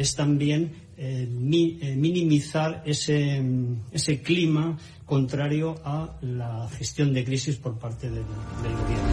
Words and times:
es 0.00 0.14
también 0.14 0.72
eh, 0.96 1.28
eh, 1.28 1.94
minimizar 1.94 2.82
ese, 2.86 3.42
ese 3.92 4.22
clima 4.22 4.78
contrario 5.04 5.74
a 5.84 6.16
la 6.22 6.70
gestión 6.70 7.12
de 7.12 7.22
crisis 7.22 7.56
por 7.56 7.78
parte 7.78 8.08
del, 8.08 8.24
gobierno. 8.24 9.10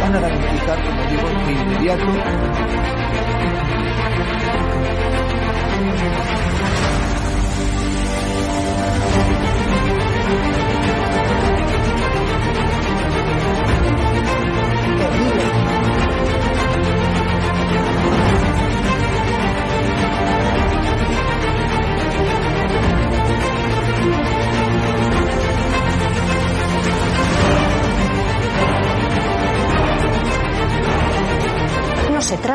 van 0.00 0.14
a 0.14 0.20
garantizar, 0.20 0.78
inmediato 1.60 2.72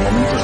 en 0.00 0.14
momentos 0.14 0.39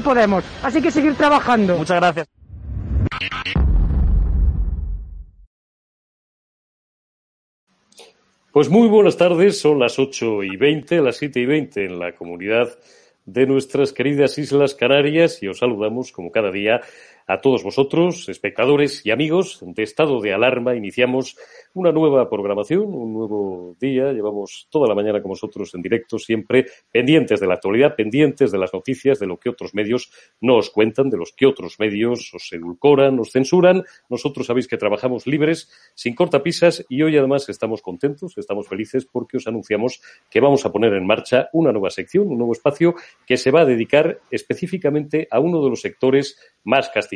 Podemos, 0.00 0.44
así 0.62 0.82
que 0.82 0.90
seguir 0.90 1.14
trabajando. 1.14 1.76
Muchas 1.76 1.96
gracias. 1.96 2.26
Pues 8.54 8.68
muy 8.68 8.86
buenas 8.86 9.16
tardes, 9.16 9.58
son 9.58 9.80
las 9.80 9.98
8 9.98 10.44
y 10.44 10.56
20, 10.56 11.00
las 11.00 11.16
7 11.16 11.40
y 11.40 11.44
20 11.44 11.84
en 11.86 11.98
la 11.98 12.12
comunidad 12.12 12.78
de 13.26 13.46
nuestras 13.46 13.92
queridas 13.92 14.38
Islas 14.38 14.76
Canarias 14.76 15.42
y 15.42 15.48
os 15.48 15.58
saludamos 15.58 16.12
como 16.12 16.30
cada 16.30 16.52
día 16.52 16.80
a 17.26 17.40
todos 17.40 17.62
vosotros, 17.62 18.28
espectadores 18.28 19.04
y 19.06 19.10
amigos 19.10 19.60
de 19.62 19.82
estado 19.82 20.20
de 20.20 20.34
alarma. 20.34 20.76
Iniciamos 20.76 21.36
una 21.72 21.90
nueva 21.90 22.28
programación, 22.28 22.94
un 22.94 23.14
nuevo 23.14 23.76
día. 23.80 24.12
Llevamos 24.12 24.68
toda 24.70 24.88
la 24.88 24.94
mañana 24.94 25.22
con 25.22 25.30
vosotros 25.30 25.74
en 25.74 25.82
directo, 25.82 26.18
siempre 26.18 26.66
pendientes 26.92 27.40
de 27.40 27.46
la 27.46 27.54
actualidad, 27.54 27.96
pendientes 27.96 28.52
de 28.52 28.58
las 28.58 28.74
noticias, 28.74 29.18
de 29.18 29.26
lo 29.26 29.38
que 29.38 29.48
otros 29.48 29.74
medios 29.74 30.10
no 30.40 30.56
os 30.56 30.70
cuentan, 30.70 31.08
de 31.08 31.16
los 31.16 31.32
que 31.32 31.46
otros 31.46 31.78
medios 31.78 32.32
os 32.34 32.52
edulcoran, 32.52 33.18
os 33.18 33.32
censuran. 33.32 33.84
Nosotros 34.10 34.46
sabéis 34.46 34.68
que 34.68 34.76
trabajamos 34.76 35.26
libres, 35.26 35.70
sin 35.94 36.14
cortapisas 36.14 36.84
y 36.90 37.02
hoy 37.02 37.16
además 37.16 37.48
estamos 37.48 37.80
contentos, 37.80 38.36
estamos 38.36 38.68
felices 38.68 39.06
porque 39.06 39.38
os 39.38 39.46
anunciamos 39.46 40.02
que 40.30 40.40
vamos 40.40 40.66
a 40.66 40.72
poner 40.72 40.92
en 40.92 41.06
marcha 41.06 41.48
una 41.54 41.72
nueva 41.72 41.90
sección, 41.90 42.28
un 42.28 42.36
nuevo 42.36 42.52
espacio 42.52 42.94
que 43.26 43.38
se 43.38 43.50
va 43.50 43.62
a 43.62 43.64
dedicar 43.64 44.20
específicamente 44.30 45.26
a 45.30 45.40
uno 45.40 45.62
de 45.64 45.70
los 45.70 45.80
sectores 45.80 46.38
más 46.64 46.90
castigados 46.90 47.13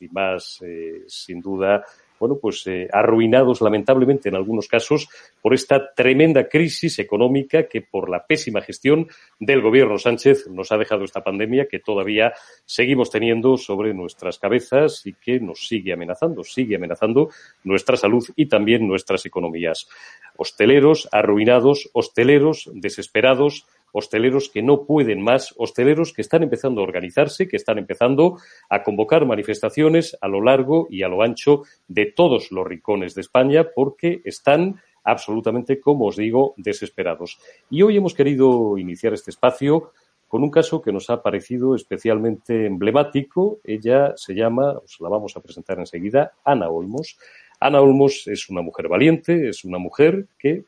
y 0.00 0.08
más, 0.08 0.60
eh, 0.62 1.04
sin 1.06 1.40
duda, 1.40 1.84
bueno, 2.18 2.38
pues 2.40 2.66
eh, 2.66 2.88
arruinados 2.92 3.60
lamentablemente 3.60 4.28
en 4.28 4.36
algunos 4.36 4.68
casos 4.68 5.08
por 5.42 5.54
esta 5.54 5.92
tremenda 5.94 6.48
crisis 6.48 6.98
económica 6.98 7.68
que 7.68 7.82
por 7.82 8.08
la 8.08 8.26
pésima 8.26 8.62
gestión 8.62 9.08
del 9.38 9.60
gobierno 9.60 9.98
Sánchez 9.98 10.46
nos 10.48 10.72
ha 10.72 10.78
dejado 10.78 11.04
esta 11.04 11.22
pandemia 11.22 11.66
que 11.66 11.78
todavía 11.78 12.32
seguimos 12.64 13.10
teniendo 13.10 13.56
sobre 13.56 13.92
nuestras 13.92 14.38
cabezas 14.38 15.06
y 15.06 15.14
que 15.14 15.40
nos 15.40 15.66
sigue 15.66 15.92
amenazando, 15.92 16.42
sigue 16.42 16.76
amenazando 16.76 17.30
nuestra 17.64 17.96
salud 17.96 18.24
y 18.34 18.46
también 18.46 18.86
nuestras 18.86 19.26
economías. 19.26 19.88
Hosteleros 20.36 21.08
arruinados, 21.12 21.90
hosteleros 21.92 22.70
desesperados, 22.72 23.66
hosteleros 23.92 24.50
que 24.50 24.62
no 24.62 24.84
pueden 24.84 25.22
más, 25.22 25.54
hosteleros 25.56 26.12
que 26.12 26.22
están 26.22 26.42
empezando 26.42 26.80
a 26.80 26.84
organizarse, 26.84 27.48
que 27.48 27.56
están 27.56 27.78
empezando 27.78 28.38
a 28.68 28.82
convocar 28.82 29.26
manifestaciones 29.26 30.16
a 30.20 30.28
lo 30.28 30.42
largo 30.42 30.86
y 30.90 31.02
a 31.02 31.08
lo 31.08 31.22
ancho 31.22 31.62
de 31.88 32.06
todos 32.06 32.52
los 32.52 32.66
rincones 32.66 33.14
de 33.14 33.22
España 33.22 33.66
porque 33.74 34.20
están 34.24 34.80
absolutamente, 35.04 35.80
como 35.80 36.06
os 36.06 36.16
digo, 36.16 36.54
desesperados. 36.56 37.38
Y 37.70 37.82
hoy 37.82 37.96
hemos 37.96 38.12
querido 38.12 38.76
iniciar 38.76 39.14
este 39.14 39.30
espacio 39.30 39.92
con 40.28 40.42
un 40.42 40.50
caso 40.50 40.82
que 40.82 40.92
nos 40.92 41.08
ha 41.10 41.22
parecido 41.22 41.74
especialmente 41.74 42.66
emblemático. 42.66 43.60
Ella 43.64 44.12
se 44.16 44.34
llama, 44.34 44.72
os 44.72 45.00
la 45.00 45.08
vamos 45.08 45.36
a 45.36 45.40
presentar 45.40 45.78
enseguida, 45.78 46.32
Ana 46.44 46.68
Olmos. 46.68 47.16
Ana 47.60 47.80
Olmos 47.80 48.26
es 48.26 48.50
una 48.50 48.62
mujer 48.62 48.88
valiente, 48.88 49.48
es 49.48 49.64
una 49.64 49.78
mujer 49.78 50.26
que 50.38 50.64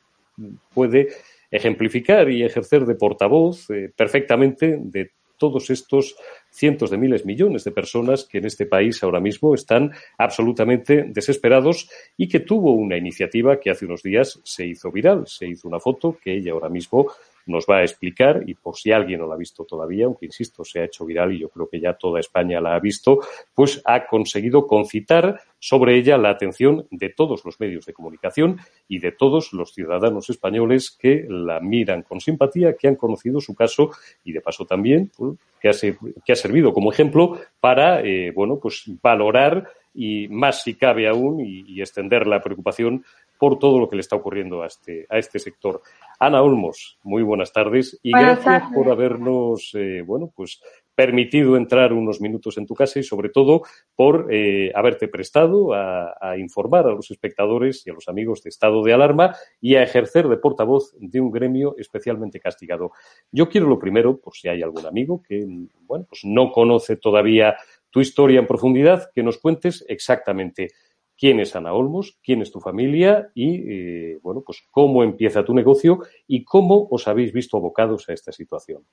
puede 0.73 1.09
ejemplificar 1.51 2.29
y 2.29 2.43
ejercer 2.43 2.85
de 2.85 2.95
portavoz 2.95 3.69
eh, 3.69 3.91
perfectamente 3.95 4.77
de 4.79 5.11
todos 5.39 5.69
estos 5.71 6.15
cientos 6.51 6.91
de 6.91 6.97
miles, 6.97 7.25
millones 7.25 7.63
de 7.63 7.71
personas 7.71 8.25
que 8.25 8.37
en 8.37 8.45
este 8.45 8.65
país 8.65 9.01
ahora 9.01 9.19
mismo 9.19 9.55
están 9.55 9.91
absolutamente 10.17 11.05
desesperados 11.07 11.89
y 12.17 12.27
que 12.27 12.41
tuvo 12.41 12.73
una 12.73 12.97
iniciativa 12.97 13.59
que 13.59 13.71
hace 13.71 13.85
unos 13.85 14.03
días 14.03 14.39
se 14.43 14.67
hizo 14.67 14.91
viral. 14.91 15.25
Se 15.25 15.47
hizo 15.47 15.67
una 15.67 15.79
foto 15.79 16.17
que 16.21 16.35
ella 16.35 16.51
ahora 16.51 16.69
mismo 16.69 17.07
nos 17.49 17.65
va 17.65 17.77
a 17.77 17.81
explicar 17.81 18.43
y 18.45 18.53
por 18.53 18.77
si 18.77 18.91
alguien 18.91 19.19
no 19.19 19.27
la 19.27 19.33
ha 19.33 19.37
visto 19.37 19.65
todavía, 19.65 20.05
aunque 20.05 20.27
insisto, 20.27 20.63
se 20.63 20.79
ha 20.79 20.85
hecho 20.85 21.05
viral 21.05 21.33
y 21.33 21.39
yo 21.39 21.49
creo 21.49 21.67
que 21.67 21.79
ya 21.79 21.93
toda 21.93 22.19
España 22.19 22.61
la 22.61 22.75
ha 22.75 22.79
visto, 22.79 23.19
pues 23.53 23.81
ha 23.85 24.05
conseguido 24.05 24.67
concitar 24.67 25.41
sobre 25.59 25.97
ella 25.97 26.17
la 26.17 26.29
atención 26.29 26.87
de 26.91 27.09
todos 27.09 27.43
los 27.43 27.59
medios 27.59 27.85
de 27.85 27.93
comunicación 27.93 28.59
y 28.87 28.99
de 28.99 29.11
todos 29.11 29.51
los 29.51 29.73
ciudadanos 29.73 30.29
españoles 30.29 30.91
que 30.91 31.25
la 31.27 31.59
miran 31.59 32.03
con 32.03 32.21
simpatía, 32.21 32.75
que 32.75 32.87
han 32.87 32.95
conocido 32.95 33.41
su 33.41 33.55
caso 33.55 33.91
y 34.23 34.31
de 34.31 34.41
paso 34.41 34.65
también 34.65 35.11
pues, 35.17 35.37
que, 35.59 35.69
ha, 35.69 36.35
servido 36.35 36.71
como 36.71 36.91
ejemplo 36.91 37.37
para 37.59 38.01
eh, 38.01 38.31
bueno 38.33 38.59
pues 38.61 38.83
valorar 39.01 39.67
y 39.93 40.27
más 40.29 40.63
si 40.63 40.75
cabe 40.75 41.07
aún 41.07 41.39
y, 41.41 41.81
extender 41.81 42.27
la 42.27 42.41
preocupación 42.41 43.03
por 43.39 43.57
todo 43.57 43.79
lo 43.79 43.89
que 43.89 43.95
le 43.95 44.01
está 44.01 44.17
ocurriendo 44.17 44.61
a 44.61 44.67
este, 44.67 45.07
a 45.09 45.17
este 45.17 45.39
sector. 45.39 45.81
Ana 46.19 46.43
Olmos, 46.43 46.99
muy 47.03 47.23
buenas 47.23 47.53
tardes 47.53 47.97
y 48.03 48.11
gracias 48.11 48.63
por 48.75 48.91
habernos, 48.91 49.71
eh, 49.75 50.03
bueno, 50.05 50.31
pues 50.35 50.61
permitido 50.93 51.55
entrar 51.55 51.93
unos 51.93 52.19
minutos 52.19 52.57
en 52.57 52.65
tu 52.65 52.75
casa 52.75 52.99
y 52.99 53.03
sobre 53.03 53.29
todo 53.29 53.61
por 53.95 54.27
eh, 54.29 54.73
haberte 54.75 55.07
prestado 55.07 55.73
a, 55.73 56.13
a, 56.19 56.37
informar 56.37 56.85
a 56.87 56.91
los 56.91 57.09
espectadores 57.09 57.87
y 57.87 57.89
a 57.89 57.93
los 57.93 58.09
amigos 58.09 58.43
de 58.43 58.49
estado 58.49 58.83
de 58.83 58.91
alarma 58.91 59.33
y 59.61 59.75
a 59.75 59.83
ejercer 59.83 60.27
de 60.27 60.35
portavoz 60.35 60.93
de 60.99 61.21
un 61.21 61.31
gremio 61.31 61.75
especialmente 61.77 62.41
castigado. 62.41 62.91
Yo 63.31 63.47
quiero 63.47 63.69
lo 63.69 63.79
primero, 63.79 64.19
por 64.19 64.35
si 64.35 64.49
hay 64.49 64.61
algún 64.61 64.85
amigo 64.85 65.23
que, 65.25 65.47
bueno, 65.87 66.05
pues 66.09 66.25
no 66.25 66.51
conoce 66.51 66.97
todavía 66.97 67.55
tu 67.91 68.01
historia 68.01 68.39
en 68.39 68.47
profundidad, 68.47 69.09
que 69.15 69.23
nos 69.23 69.37
cuentes 69.37 69.85
exactamente 69.87 70.71
quién 71.19 71.39
es 71.41 71.55
Ana 71.55 71.73
Olmos, 71.73 72.17
quién 72.23 72.41
es 72.41 72.51
tu 72.51 72.61
familia 72.61 73.29
y, 73.33 73.55
eh, 73.67 74.19
bueno, 74.23 74.41
pues 74.41 74.63
cómo 74.71 75.03
empieza 75.03 75.43
tu 75.43 75.53
negocio 75.53 75.99
y 76.27 76.45
cómo 76.45 76.87
os 76.89 77.07
habéis 77.07 77.33
visto 77.33 77.57
abocados 77.57 78.07
a 78.07 78.13
esta 78.13 78.31
situación. 78.31 78.83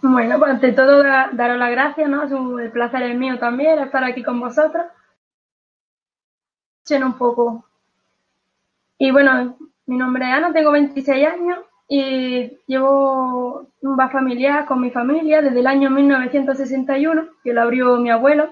Bueno, 0.00 0.38
pues 0.38 0.52
ante 0.52 0.72
todo 0.72 1.02
daros 1.02 1.58
las 1.58 1.70
gracias, 1.70 2.08
¿no? 2.08 2.58
El 2.58 2.70
placer 2.70 3.02
es 3.02 3.16
mío 3.16 3.38
también 3.38 3.78
estar 3.80 4.04
aquí 4.04 4.22
con 4.22 4.38
vosotros. 4.38 4.84
un 6.90 7.18
poco. 7.18 7.64
Y 8.98 9.10
bueno, 9.10 9.56
mi 9.86 9.96
nombre 9.96 10.24
es 10.24 10.32
Ana, 10.32 10.52
tengo 10.52 10.70
26 10.70 11.26
años 11.26 11.58
y 11.88 12.58
llevo 12.66 13.66
un 13.80 13.96
bar 13.96 14.12
familiar 14.12 14.66
con 14.66 14.80
mi 14.80 14.90
familia 14.90 15.42
desde 15.42 15.60
el 15.60 15.66
año 15.66 15.90
1961, 15.90 17.28
que 17.42 17.52
lo 17.52 17.62
abrió 17.62 17.96
mi 17.96 18.10
abuelo 18.10 18.50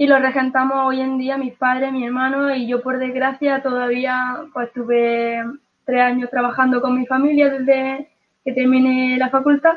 y 0.00 0.06
lo 0.06 0.18
regentamos 0.18 0.78
hoy 0.86 1.02
en 1.02 1.18
día 1.18 1.36
mis 1.36 1.52
padres, 1.52 1.92
mi 1.92 2.06
hermano 2.06 2.54
y 2.54 2.66
yo 2.66 2.80
por 2.80 2.98
desgracia 2.98 3.60
todavía 3.60 4.46
pues 4.54 4.72
tuve 4.72 5.44
tres 5.84 6.00
años 6.00 6.30
trabajando 6.30 6.80
con 6.80 6.98
mi 6.98 7.04
familia 7.04 7.50
desde 7.50 8.08
que 8.42 8.52
terminé 8.54 9.18
la 9.18 9.28
facultad 9.28 9.74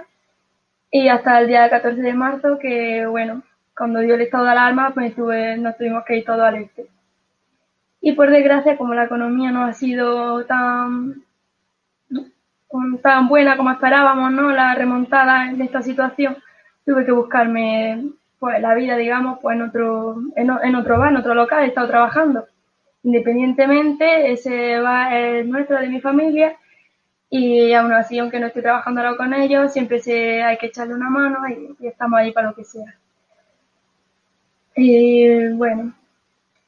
y 0.90 1.10
hasta 1.10 1.42
el 1.42 1.50
día 1.50 1.70
14 1.70 2.02
de 2.02 2.14
marzo 2.14 2.58
que 2.58 3.06
bueno, 3.06 3.44
cuando 3.78 4.00
dio 4.00 4.16
el 4.16 4.22
estado 4.22 4.46
de 4.46 4.52
alarma 4.52 4.94
pues 4.94 5.14
tuve, 5.14 5.58
nos 5.58 5.76
tuvimos 5.76 6.06
que 6.06 6.20
ir 6.20 6.24
todo 6.24 6.46
al 6.46 6.56
este. 6.56 6.88
Y 8.00 8.14
por 8.14 8.30
desgracia 8.30 8.78
como 8.78 8.94
la 8.94 9.04
economía 9.04 9.52
no 9.52 9.66
ha 9.66 9.74
sido 9.74 10.46
tan 10.46 11.22
tan 13.02 13.28
buena 13.28 13.58
como 13.58 13.72
esperábamos, 13.72 14.32
¿no? 14.32 14.52
La 14.52 14.74
remontada 14.74 15.50
en 15.50 15.62
esta 15.62 15.82
situación, 15.82 16.38
tuve 16.86 17.06
que 17.06 17.12
buscarme 17.12 18.14
pues 18.44 18.60
la 18.60 18.76
vida, 18.76 18.98
digamos, 18.98 19.40
pues 19.42 19.56
en 19.56 19.62
otro, 19.62 20.18
en, 20.36 20.50
en 20.50 20.76
otro 20.76 21.00
bar, 21.00 21.12
en 21.12 21.16
otro 21.16 21.34
local, 21.34 21.64
he 21.64 21.68
estado 21.68 21.88
trabajando. 21.88 22.46
Independientemente, 23.04 24.34
ese 24.34 24.82
bar 24.82 25.14
es 25.14 25.46
nuestro, 25.46 25.80
de 25.80 25.88
mi 25.88 26.02
familia, 26.02 26.54
y 27.30 27.72
aún 27.72 27.94
así, 27.94 28.20
aunque 28.20 28.42
no 28.42 28.48
estoy 28.48 28.62
trabajando 28.62 29.00
ahora 29.00 29.16
con 29.16 29.34
ellos, 29.34 29.72
siempre 29.72 30.02
se, 30.02 30.44
hay 30.44 30.58
que 30.58 30.66
echarle 30.66 30.94
una 30.94 31.10
mano 31.10 31.40
y, 31.48 31.88
estamos 31.88 32.20
ahí 32.20 32.34
para 32.34 32.50
lo 32.50 32.54
que 32.54 32.66
sea. 32.66 32.96
Y 34.76 35.54
bueno, 35.54 35.94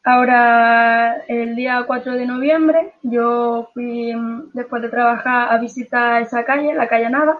ahora 0.01 1.25
el 1.27 1.57
día 1.57 1.83
4 1.85 2.13
de 2.13 2.25
noviembre 2.25 2.93
yo 3.03 3.69
fui, 3.73 4.13
después 4.53 4.81
de 4.81 4.87
trabajar, 4.87 5.51
a 5.51 5.57
visitar 5.57 6.21
esa 6.21 6.45
calle, 6.45 6.73
la 6.73 6.87
calle 6.87 7.09
Nada, 7.09 7.39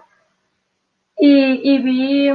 y, 1.18 1.74
y, 1.74 1.78
vi, 1.78 2.30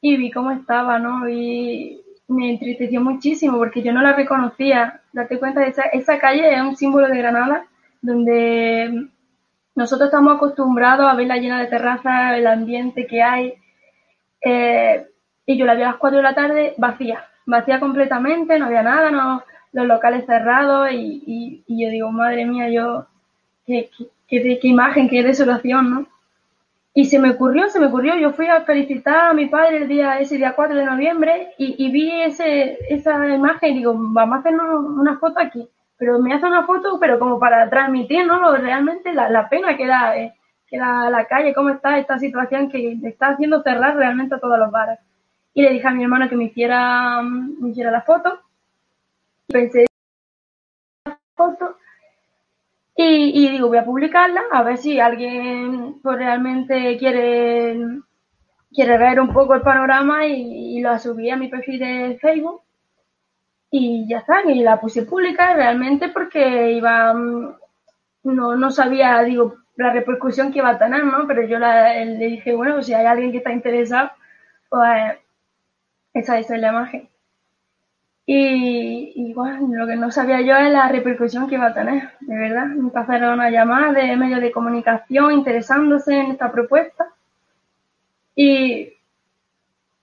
y 0.00 0.16
vi 0.16 0.30
cómo 0.30 0.52
estaba, 0.52 0.98
¿no? 0.98 1.28
Y 1.28 2.00
me 2.28 2.50
entristeció 2.50 3.00
muchísimo 3.00 3.58
porque 3.58 3.82
yo 3.82 3.92
no 3.92 4.02
la 4.02 4.12
reconocía. 4.12 5.00
Date 5.12 5.38
cuenta, 5.38 5.66
esa, 5.66 5.82
esa 5.82 6.18
calle 6.18 6.54
es 6.54 6.60
un 6.60 6.76
símbolo 6.76 7.08
de 7.08 7.18
Granada 7.18 7.66
donde 8.02 9.08
nosotros 9.74 10.08
estamos 10.08 10.36
acostumbrados 10.36 11.06
a 11.06 11.14
verla 11.14 11.36
llena 11.36 11.60
de 11.60 11.66
terrazas, 11.66 12.36
el 12.36 12.46
ambiente 12.46 13.06
que 13.06 13.22
hay. 13.22 13.54
Eh, 14.42 15.06
y 15.46 15.56
yo 15.56 15.66
la 15.66 15.74
vi 15.74 15.82
a 15.82 15.88
las 15.88 15.96
4 15.96 16.18
de 16.18 16.22
la 16.22 16.34
tarde 16.34 16.74
vacía, 16.78 17.24
vacía 17.46 17.80
completamente, 17.80 18.58
no 18.58 18.66
había 18.66 18.82
nada, 18.82 19.10
no, 19.10 19.42
los 19.72 19.86
locales 19.86 20.24
cerrados 20.24 20.90
y, 20.92 21.22
y, 21.26 21.64
y 21.66 21.84
yo 21.84 21.90
digo, 21.90 22.12
madre 22.12 22.46
mía, 22.46 22.70
yo, 22.70 23.06
qué, 23.66 23.90
qué, 24.28 24.58
qué 24.60 24.68
imagen, 24.68 25.08
qué 25.08 25.22
desolación, 25.22 25.90
¿no? 25.90 26.06
Y 26.92 27.04
se 27.04 27.20
me 27.20 27.30
ocurrió, 27.30 27.68
se 27.68 27.78
me 27.78 27.86
ocurrió, 27.86 28.16
yo 28.16 28.32
fui 28.32 28.48
a 28.48 28.62
felicitar 28.62 29.30
a 29.30 29.34
mi 29.34 29.46
padre 29.46 29.78
el 29.78 29.88
día, 29.88 30.18
ese 30.18 30.36
día 30.36 30.54
4 30.56 30.74
de 30.76 30.84
noviembre 30.84 31.54
y, 31.56 31.76
y 31.84 31.90
vi 31.92 32.22
ese, 32.22 32.78
esa 32.88 33.28
imagen 33.28 33.70
y 33.70 33.78
digo, 33.78 33.94
vamos 33.96 34.36
a 34.36 34.40
hacernos 34.40 34.84
una 34.98 35.18
foto 35.18 35.38
aquí. 35.38 35.68
Pero 35.96 36.18
me 36.18 36.34
hace 36.34 36.46
una 36.46 36.64
foto, 36.66 36.98
pero 36.98 37.18
como 37.18 37.38
para 37.38 37.68
transmitir, 37.70 38.26
¿no? 38.26 38.56
Realmente 38.56 39.12
la, 39.12 39.28
la 39.28 39.48
pena 39.48 39.76
que 39.76 39.86
da, 39.86 40.16
eh, 40.16 40.34
que 40.66 40.78
da 40.78 41.10
la 41.10 41.26
calle, 41.26 41.54
cómo 41.54 41.68
está 41.70 41.98
esta 41.98 42.18
situación 42.18 42.70
que 42.70 42.98
está 43.04 43.28
haciendo 43.28 43.62
cerrar 43.62 43.96
realmente 43.96 44.34
a 44.34 44.40
todos 44.40 44.58
los 44.58 44.70
bares. 44.70 44.98
Y 45.54 45.62
le 45.62 45.70
dije 45.70 45.86
a 45.86 45.90
mi 45.90 46.02
hermano 46.02 46.28
que 46.28 46.36
me 46.36 46.44
hiciera, 46.44 47.22
me 47.22 47.70
hiciera 47.70 47.90
la 47.90 48.02
foto. 48.02 48.40
Pensé 49.46 49.86
la 51.04 51.18
foto 51.36 51.76
y, 52.96 53.50
digo, 53.50 53.68
voy 53.68 53.78
a 53.78 53.84
publicarla 53.84 54.42
a 54.50 54.62
ver 54.62 54.76
si 54.76 55.00
alguien 55.00 56.00
pues, 56.02 56.18
realmente 56.18 56.96
quiere, 56.98 57.78
quiere 58.72 58.98
ver 58.98 59.20
un 59.20 59.32
poco 59.32 59.54
el 59.54 59.62
panorama 59.62 60.26
y, 60.26 60.80
lo 60.80 60.98
subí 60.98 61.30
a 61.30 61.36
mi 61.36 61.48
perfil 61.48 61.78
de 61.78 62.18
Facebook. 62.20 62.62
Y 63.70 64.08
ya 64.08 64.18
está, 64.18 64.42
y 64.44 64.62
la 64.62 64.80
puse 64.80 65.02
pública 65.04 65.54
realmente 65.54 66.08
porque 66.08 66.72
iba, 66.72 67.14
mm, 67.14 67.56
no, 68.24 68.56
no 68.56 68.70
sabía, 68.70 69.22
digo, 69.22 69.56
la 69.76 69.92
repercusión 69.92 70.52
que 70.52 70.58
iba 70.58 70.70
a 70.70 70.78
tener, 70.78 71.04
¿no? 71.04 71.26
Pero 71.26 71.42
yo 71.46 71.58
le 71.58 72.16
dije, 72.16 72.54
bueno, 72.54 72.82
si 72.82 72.94
hay 72.94 73.06
alguien 73.06 73.30
que 73.32 73.38
está 73.38 73.52
interesado, 73.52 74.10
pues 74.68 75.18
esa 76.14 76.38
es 76.38 76.50
la 76.50 76.68
imagen. 76.68 77.09
Y, 78.32 79.32
bueno, 79.34 79.74
lo 79.74 79.88
que 79.88 79.96
no 79.96 80.12
sabía 80.12 80.40
yo 80.40 80.54
es 80.54 80.72
la 80.72 80.86
repercusión 80.86 81.48
que 81.48 81.56
iba 81.56 81.66
a 81.66 81.74
tener, 81.74 82.10
de 82.20 82.36
verdad. 82.36 82.66
Me 82.66 82.88
pasaron 82.90 83.34
una 83.34 83.50
llamada 83.50 83.92
de 83.92 84.16
medios 84.16 84.40
de 84.40 84.52
comunicación 84.52 85.32
interesándose 85.32 86.16
en 86.16 86.30
esta 86.30 86.52
propuesta. 86.52 87.08
Y, 88.36 88.92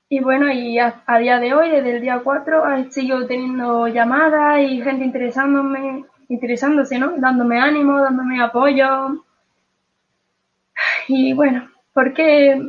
y 0.10 0.20
bueno, 0.20 0.52
y 0.52 0.78
a, 0.78 1.02
día 1.20 1.40
de 1.40 1.54
hoy, 1.54 1.72
desde 1.72 1.96
el 1.96 2.02
día 2.02 2.20
4, 2.22 2.92
sigo 2.92 3.26
teniendo 3.28 3.88
llamadas 3.88 4.60
y 4.60 4.82
gente 4.82 5.06
interesándome, 5.06 6.04
interesándose, 6.28 7.00
¿no? 7.00 7.14
Dándome 7.16 7.62
ánimo, 7.62 8.02
dándome 8.02 8.42
apoyo. 8.42 9.24
Y 11.08 11.32
bueno, 11.32 11.70
porque 11.94 12.62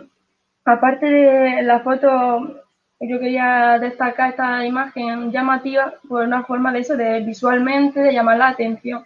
aparte 0.65 1.07
de 1.07 1.63
la 1.63 1.81
foto 1.81 2.63
yo 3.01 3.21
quería 3.21 3.79
destacar 3.79 4.31
esta 4.31 4.65
imagen 4.67 5.31
llamativa 5.31 5.95
por 6.09 6.25
una 6.25 6.43
forma 6.45 6.73
de 6.73 6.81
eso, 6.81 6.97
de 6.97 7.21
visualmente, 7.21 8.01
de 8.01 8.13
llamar 8.13 8.39
la 8.39 8.49
atención. 8.49 9.05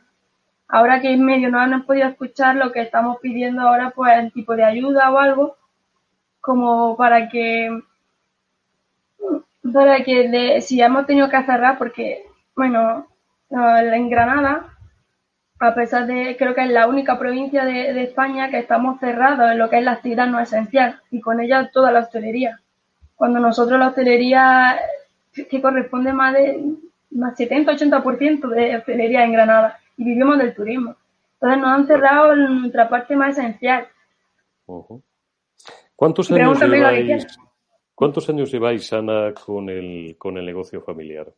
Ahora 0.69 1.01
que 1.01 1.13
en 1.13 1.23
medio 1.25 1.51
no 1.51 1.61
han 1.61 1.85
podido 1.85 2.09
escuchar 2.09 2.57
lo 2.57 2.73
que 2.73 2.81
estamos 2.81 3.19
pidiendo 3.21 3.63
ahora, 3.63 3.91
pues 3.91 4.19
el 4.19 4.33
tipo 4.33 4.57
de 4.57 4.65
ayuda 4.65 5.11
o 5.13 5.19
algo, 5.19 5.57
como 6.41 6.97
para 6.97 7.29
que, 7.29 7.83
para 9.73 10.03
que 10.03 10.61
si 10.63 10.81
hemos 10.81 11.07
tenido 11.07 11.29
que 11.29 11.43
cerrar, 11.43 11.77
porque, 11.77 12.25
bueno, 12.57 13.07
en 13.51 14.09
Granada, 14.09 14.69
a 15.61 15.75
pesar 15.75 16.07
de, 16.07 16.37
creo 16.39 16.55
que 16.55 16.63
es 16.63 16.71
la 16.71 16.89
única 16.89 17.19
provincia 17.19 17.67
de, 17.67 17.93
de 17.93 18.05
España 18.05 18.51
que 18.51 18.59
estamos 18.59 18.99
cerrados 19.01 19.53
en 19.53 19.59
lo 19.59 19.69
que 19.69 19.79
es 19.79 19.85
la 19.85 19.93
actividad 19.93 20.27
no 20.27 20.41
esencial, 20.41 21.03
y 21.11 21.21
con 21.21 21.41
ella 21.41 21.71
toda 21.71 21.93
la 21.93 22.01
hostelería 22.01 22.62
cuando 23.23 23.39
nosotros 23.39 23.79
la 23.79 23.91
hostelería, 23.91 24.81
que 25.33 25.63
corresponde 25.63 26.13
más 26.13 26.35
de 26.35 26.61
más 27.13 27.39
70-80% 27.39 28.49
de 28.49 28.77
hostelería 28.79 29.23
en 29.23 29.33
Granada 29.33 29.79
y 29.97 30.03
vivimos 30.03 30.39
del 30.39 30.53
turismo. 30.53 30.97
Entonces 31.35 31.61
nos 31.61 31.69
han 31.69 31.87
cerrado 31.87 32.35
nuestra 32.35 32.89
parte 32.89 33.15
más 33.15 33.39
esencial. 33.39 33.87
¿Cuántos 35.95 36.33
años 36.33 36.61
lleváis, 36.61 37.39
¿Cuántos 37.95 38.29
años 38.29 38.51
lleváis, 38.51 38.93
Ana, 38.93 39.33
con 39.35 39.71
el, 39.71 40.17
con 40.19 40.37
el 40.37 40.45
negocio 40.45 40.83
familiar? 40.83 41.33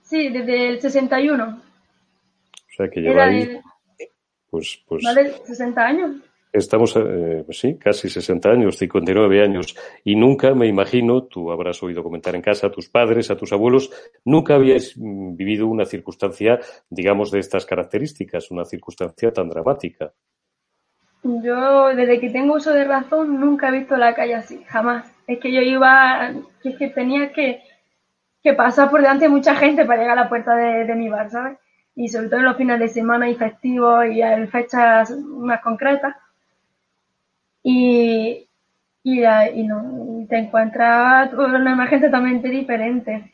Sí, 0.00 0.30
desde 0.30 0.70
el 0.70 0.80
61. 0.80 1.44
O 1.44 2.72
sea 2.74 2.88
que 2.88 3.02
lleváis... 3.02 3.60
Pues, 4.48 4.82
pues, 4.88 5.04
¿Vale? 5.04 5.34
60 5.44 5.86
años. 5.86 6.16
Estamos, 6.54 6.94
eh, 6.94 7.42
pues 7.44 7.58
sí, 7.58 7.76
casi 7.78 8.08
60 8.08 8.48
años, 8.48 8.78
59 8.78 9.42
años, 9.42 9.76
y 10.04 10.14
nunca 10.14 10.54
me 10.54 10.68
imagino, 10.68 11.24
tú 11.24 11.50
habrás 11.50 11.82
oído 11.82 12.04
comentar 12.04 12.36
en 12.36 12.42
casa 12.42 12.68
a 12.68 12.70
tus 12.70 12.88
padres, 12.88 13.28
a 13.28 13.36
tus 13.36 13.52
abuelos, 13.52 13.90
nunca 14.24 14.54
habías 14.54 14.96
mm, 14.96 15.34
vivido 15.34 15.66
una 15.66 15.84
circunstancia, 15.84 16.60
digamos, 16.88 17.32
de 17.32 17.40
estas 17.40 17.66
características, 17.66 18.52
una 18.52 18.64
circunstancia 18.64 19.32
tan 19.32 19.48
dramática. 19.48 20.12
Yo, 21.24 21.88
desde 21.88 22.20
que 22.20 22.30
tengo 22.30 22.54
uso 22.54 22.72
de 22.72 22.84
razón, 22.84 23.40
nunca 23.40 23.70
he 23.70 23.78
visto 23.78 23.96
la 23.96 24.14
calle 24.14 24.36
así, 24.36 24.62
jamás. 24.68 25.12
Es 25.26 25.40
que 25.40 25.50
yo 25.50 25.60
iba, 25.60 26.34
es 26.62 26.76
que 26.76 26.88
tenía 26.90 27.32
que, 27.32 27.64
que 28.44 28.52
pasar 28.52 28.92
por 28.92 29.00
delante 29.00 29.24
de 29.24 29.30
mucha 29.30 29.56
gente 29.56 29.84
para 29.84 30.02
llegar 30.02 30.18
a 30.20 30.22
la 30.22 30.28
puerta 30.28 30.54
de, 30.54 30.84
de 30.84 30.94
mi 30.94 31.08
bar, 31.08 31.30
¿sabes? 31.30 31.58
Y 31.96 32.06
sobre 32.06 32.28
todo 32.28 32.38
en 32.38 32.46
los 32.46 32.56
fines 32.56 32.78
de 32.78 32.86
semana 32.86 33.28
y 33.28 33.34
festivos 33.34 34.06
y 34.06 34.22
en 34.22 34.48
fechas 34.48 35.10
más 35.10 35.60
concretas 35.60 36.14
y, 37.64 38.46
y, 39.02 39.24
y 39.24 39.62
no, 39.64 40.26
te 40.28 40.38
encuentras 40.38 41.32
una 41.32 41.86
gente 41.86 42.06
totalmente 42.06 42.48
diferente. 42.48 43.32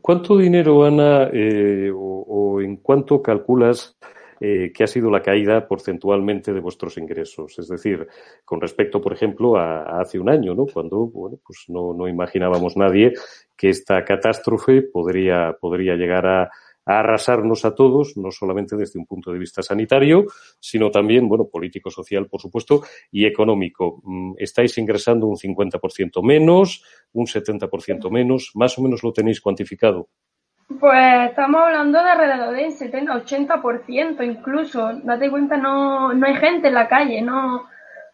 ¿Cuánto 0.00 0.38
dinero, 0.38 0.84
Ana, 0.84 1.28
eh, 1.32 1.90
o, 1.94 2.60
en 2.60 2.76
cuánto 2.76 3.22
calculas 3.22 3.96
eh, 4.40 4.72
que 4.74 4.84
ha 4.84 4.86
sido 4.86 5.10
la 5.10 5.22
caída 5.22 5.68
porcentualmente 5.68 6.52
de 6.52 6.60
vuestros 6.60 6.96
ingresos? 6.96 7.58
Es 7.58 7.68
decir, 7.68 8.06
con 8.44 8.60
respecto, 8.60 9.00
por 9.00 9.12
ejemplo, 9.12 9.56
a, 9.56 10.00
hace 10.00 10.18
un 10.18 10.30
año, 10.30 10.54
¿no? 10.54 10.66
Cuando, 10.66 11.06
bueno, 11.06 11.38
pues 11.44 11.64
no, 11.68 11.92
no 11.92 12.08
imaginábamos 12.08 12.76
nadie 12.76 13.12
que 13.56 13.68
esta 13.68 14.04
catástrofe 14.04 14.82
podría, 14.82 15.56
podría 15.60 15.94
llegar 15.94 16.26
a, 16.26 16.50
a 16.88 17.00
arrasarnos 17.00 17.66
a 17.66 17.74
todos, 17.74 18.16
no 18.16 18.30
solamente 18.30 18.74
desde 18.74 18.98
un 18.98 19.04
punto 19.04 19.30
de 19.30 19.38
vista 19.38 19.62
sanitario, 19.62 20.24
sino 20.58 20.90
también, 20.90 21.28
bueno, 21.28 21.46
político, 21.46 21.90
social, 21.90 22.26
por 22.26 22.40
supuesto, 22.40 22.82
y 23.12 23.26
económico. 23.26 24.00
Mm, 24.04 24.32
estáis 24.38 24.76
ingresando 24.78 25.26
un 25.26 25.36
50% 25.36 26.22
menos, 26.22 26.82
un 27.12 27.26
70% 27.26 28.10
menos, 28.10 28.52
más 28.54 28.78
o 28.78 28.82
menos 28.82 29.02
lo 29.02 29.12
tenéis 29.12 29.42
cuantificado. 29.42 30.08
Pues 30.80 31.30
estamos 31.30 31.60
hablando 31.60 32.02
de 32.02 32.08
alrededor 32.08 32.56
del 32.56 32.72
70, 32.72 33.24
80% 33.24 34.22
incluso. 34.22 34.90
Date 35.02 35.30
cuenta, 35.30 35.58
no, 35.58 36.14
no 36.14 36.26
hay 36.26 36.36
gente 36.36 36.68
en 36.68 36.74
la 36.74 36.88
calle, 36.88 37.20
no, 37.20 37.68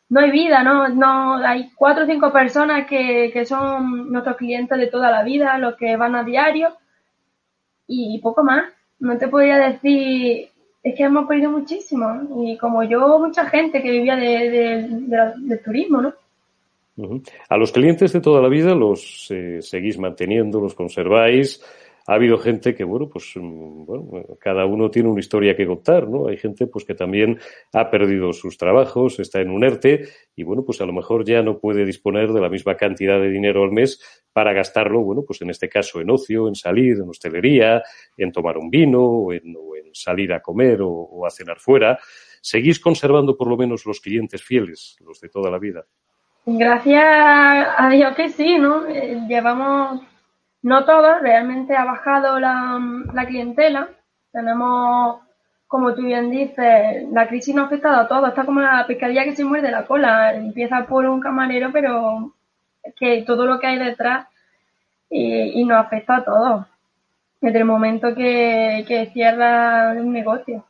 no 0.09 0.21
hay 0.21 0.33
vida, 0.33 0.65
no, 0.65 0.89
no, 0.89 1.37
hay 1.37 1.71
cuatro 1.77 2.03
o 2.03 2.07
cinco 2.07 2.33
personas 2.33 2.87
que, 2.89 3.31
que 3.33 3.45
son 3.45 4.11
nuestros 4.11 4.37
clientes 4.37 4.77
de 4.79 4.89
toda 4.89 5.13
la 5.13 5.23
vida, 5.23 5.59
los 5.59 5.77
que 5.77 5.97
van 5.97 6.17
a 6.17 6.25
diario, 6.25 6.77
y 7.87 8.19
poco 8.19 8.43
más. 8.43 8.65
No 9.01 9.19
te 9.19 9.29
podría 9.29 9.59
decir, 9.59 10.49
es 10.83 10.95
que 10.95 11.03
hemos 11.03 11.27
perdido 11.27 11.51
muchísimo. 11.51 12.45
Y 12.45 12.57
como 12.59 12.83
yo, 12.85 13.19
mucha 13.19 13.47
gente 13.47 13.83
que 13.83 13.91
vivía 13.91 14.17
de, 14.17 14.87
del 15.37 15.63
turismo, 15.63 16.03
¿no? 16.03 16.15
A 17.49 17.57
los 17.57 17.73
clientes 17.73 18.13
de 18.13 18.21
toda 18.21 18.41
la 18.41 18.49
vida 18.49 18.73
los 18.75 19.27
eh, 19.31 19.61
seguís 19.61 19.99
manteniendo, 19.99 20.61
los 20.61 20.75
conserváis 20.75 21.61
ha 22.07 22.15
habido 22.15 22.39
gente 22.39 22.75
que, 22.75 22.85
bueno, 22.85 23.09
pues 23.09 23.33
mm, 23.35 23.85
bueno, 23.85 24.27
cada 24.39 24.67
uno 24.67 24.91
tiene 24.91 25.09
una 25.09 25.21
historia 25.21 25.57
que 25.57 25.67
contar, 25.67 26.09
¿no? 26.09 26.29
Hay 26.29 26.37
gente 26.37 26.67
pues 26.67 26.85
que 26.85 26.95
también 26.95 27.39
ha 27.73 27.91
perdido 27.91 28.33
sus 28.33 28.59
trabajos, 28.59 29.19
está 29.21 29.41
en 29.41 29.51
un 29.51 29.65
ERTE 29.65 30.09
y, 30.37 30.43
bueno, 30.43 30.65
pues 30.65 30.81
a 30.81 30.87
lo 30.87 30.93
mejor 30.93 31.25
ya 31.25 31.43
no 31.43 31.59
puede 31.59 31.85
disponer 31.85 32.33
de 32.33 32.41
la 32.41 32.49
misma 32.49 32.77
cantidad 32.77 33.19
de 33.19 33.31
dinero 33.31 33.63
al 33.63 33.73
mes 33.73 34.01
para 34.33 34.53
gastarlo, 34.53 35.01
bueno, 35.01 35.23
pues 35.27 35.41
en 35.43 35.51
este 35.51 35.69
caso 35.69 36.01
en 36.01 36.11
ocio, 36.11 36.49
en 36.49 36.55
salir, 36.55 36.99
en 36.99 37.09
hostelería, 37.09 37.83
en 38.17 38.33
tomar 38.33 38.59
un 38.59 38.69
vino 38.69 39.01
o 39.03 39.33
en, 39.33 39.57
salir 39.93 40.33
a 40.33 40.41
comer 40.41 40.81
o, 40.83 41.25
a 41.25 41.31
cenar 41.31 41.61
fuera. 41.61 41.99
¿Seguís 42.41 42.81
conservando 42.81 43.37
por 43.37 43.47
lo 43.47 43.57
menos 43.57 43.87
los 43.87 44.01
clientes 44.01 44.43
fieles, 44.43 44.97
los 45.07 45.21
de 45.21 45.29
toda 45.29 45.53
la 45.53 45.59
vida? 45.59 45.87
Gracias 46.45 47.05
a 47.05 47.89
Dios 47.91 48.15
que 48.17 48.29
sí, 48.29 48.59
¿no? 48.59 48.87
Eh, 48.89 49.21
llevamos 49.29 50.03
no 50.65 50.87
todo, 50.87 51.19
realmente 51.19 51.77
ha 51.77 51.85
bajado 51.85 52.41
la, 52.41 52.81
clientela. 53.27 53.91
Tenemos, 54.33 55.21
como 55.67 55.95
tú 55.95 56.03
bien 56.03 56.31
dices, 56.31 57.07
la 57.13 57.29
crisis 57.29 57.55
nos 57.55 57.65
ha 57.65 57.67
afectado 57.67 57.97
a 58.01 58.09
todos. 58.09 58.31
Está 58.31 58.47
como 58.47 58.63
la 58.63 58.87
pescadilla 58.87 59.25
que 59.25 59.37
se 59.37 59.45
muerde 59.45 59.71
la 59.71 59.85
cola. 59.85 60.35
Empieza 60.35 60.87
por 60.87 61.05
un 61.05 61.21
camarero, 61.21 61.71
pero 61.71 62.33
que 62.97 63.25
todo 63.27 63.45
lo 63.45 63.61
que 63.61 63.67
hay 63.67 63.79
detrás 63.79 64.27
y, 65.11 65.63
nos 65.67 65.85
afecta 65.85 66.17
a 66.17 66.25
todos. 66.25 66.67
Desde 67.43 67.59
el 67.59 67.67
momento 67.67 68.15
que, 68.15 68.87
que 68.89 69.11
cierra 69.13 69.93
un 69.93 70.13
negocio. 70.13 70.65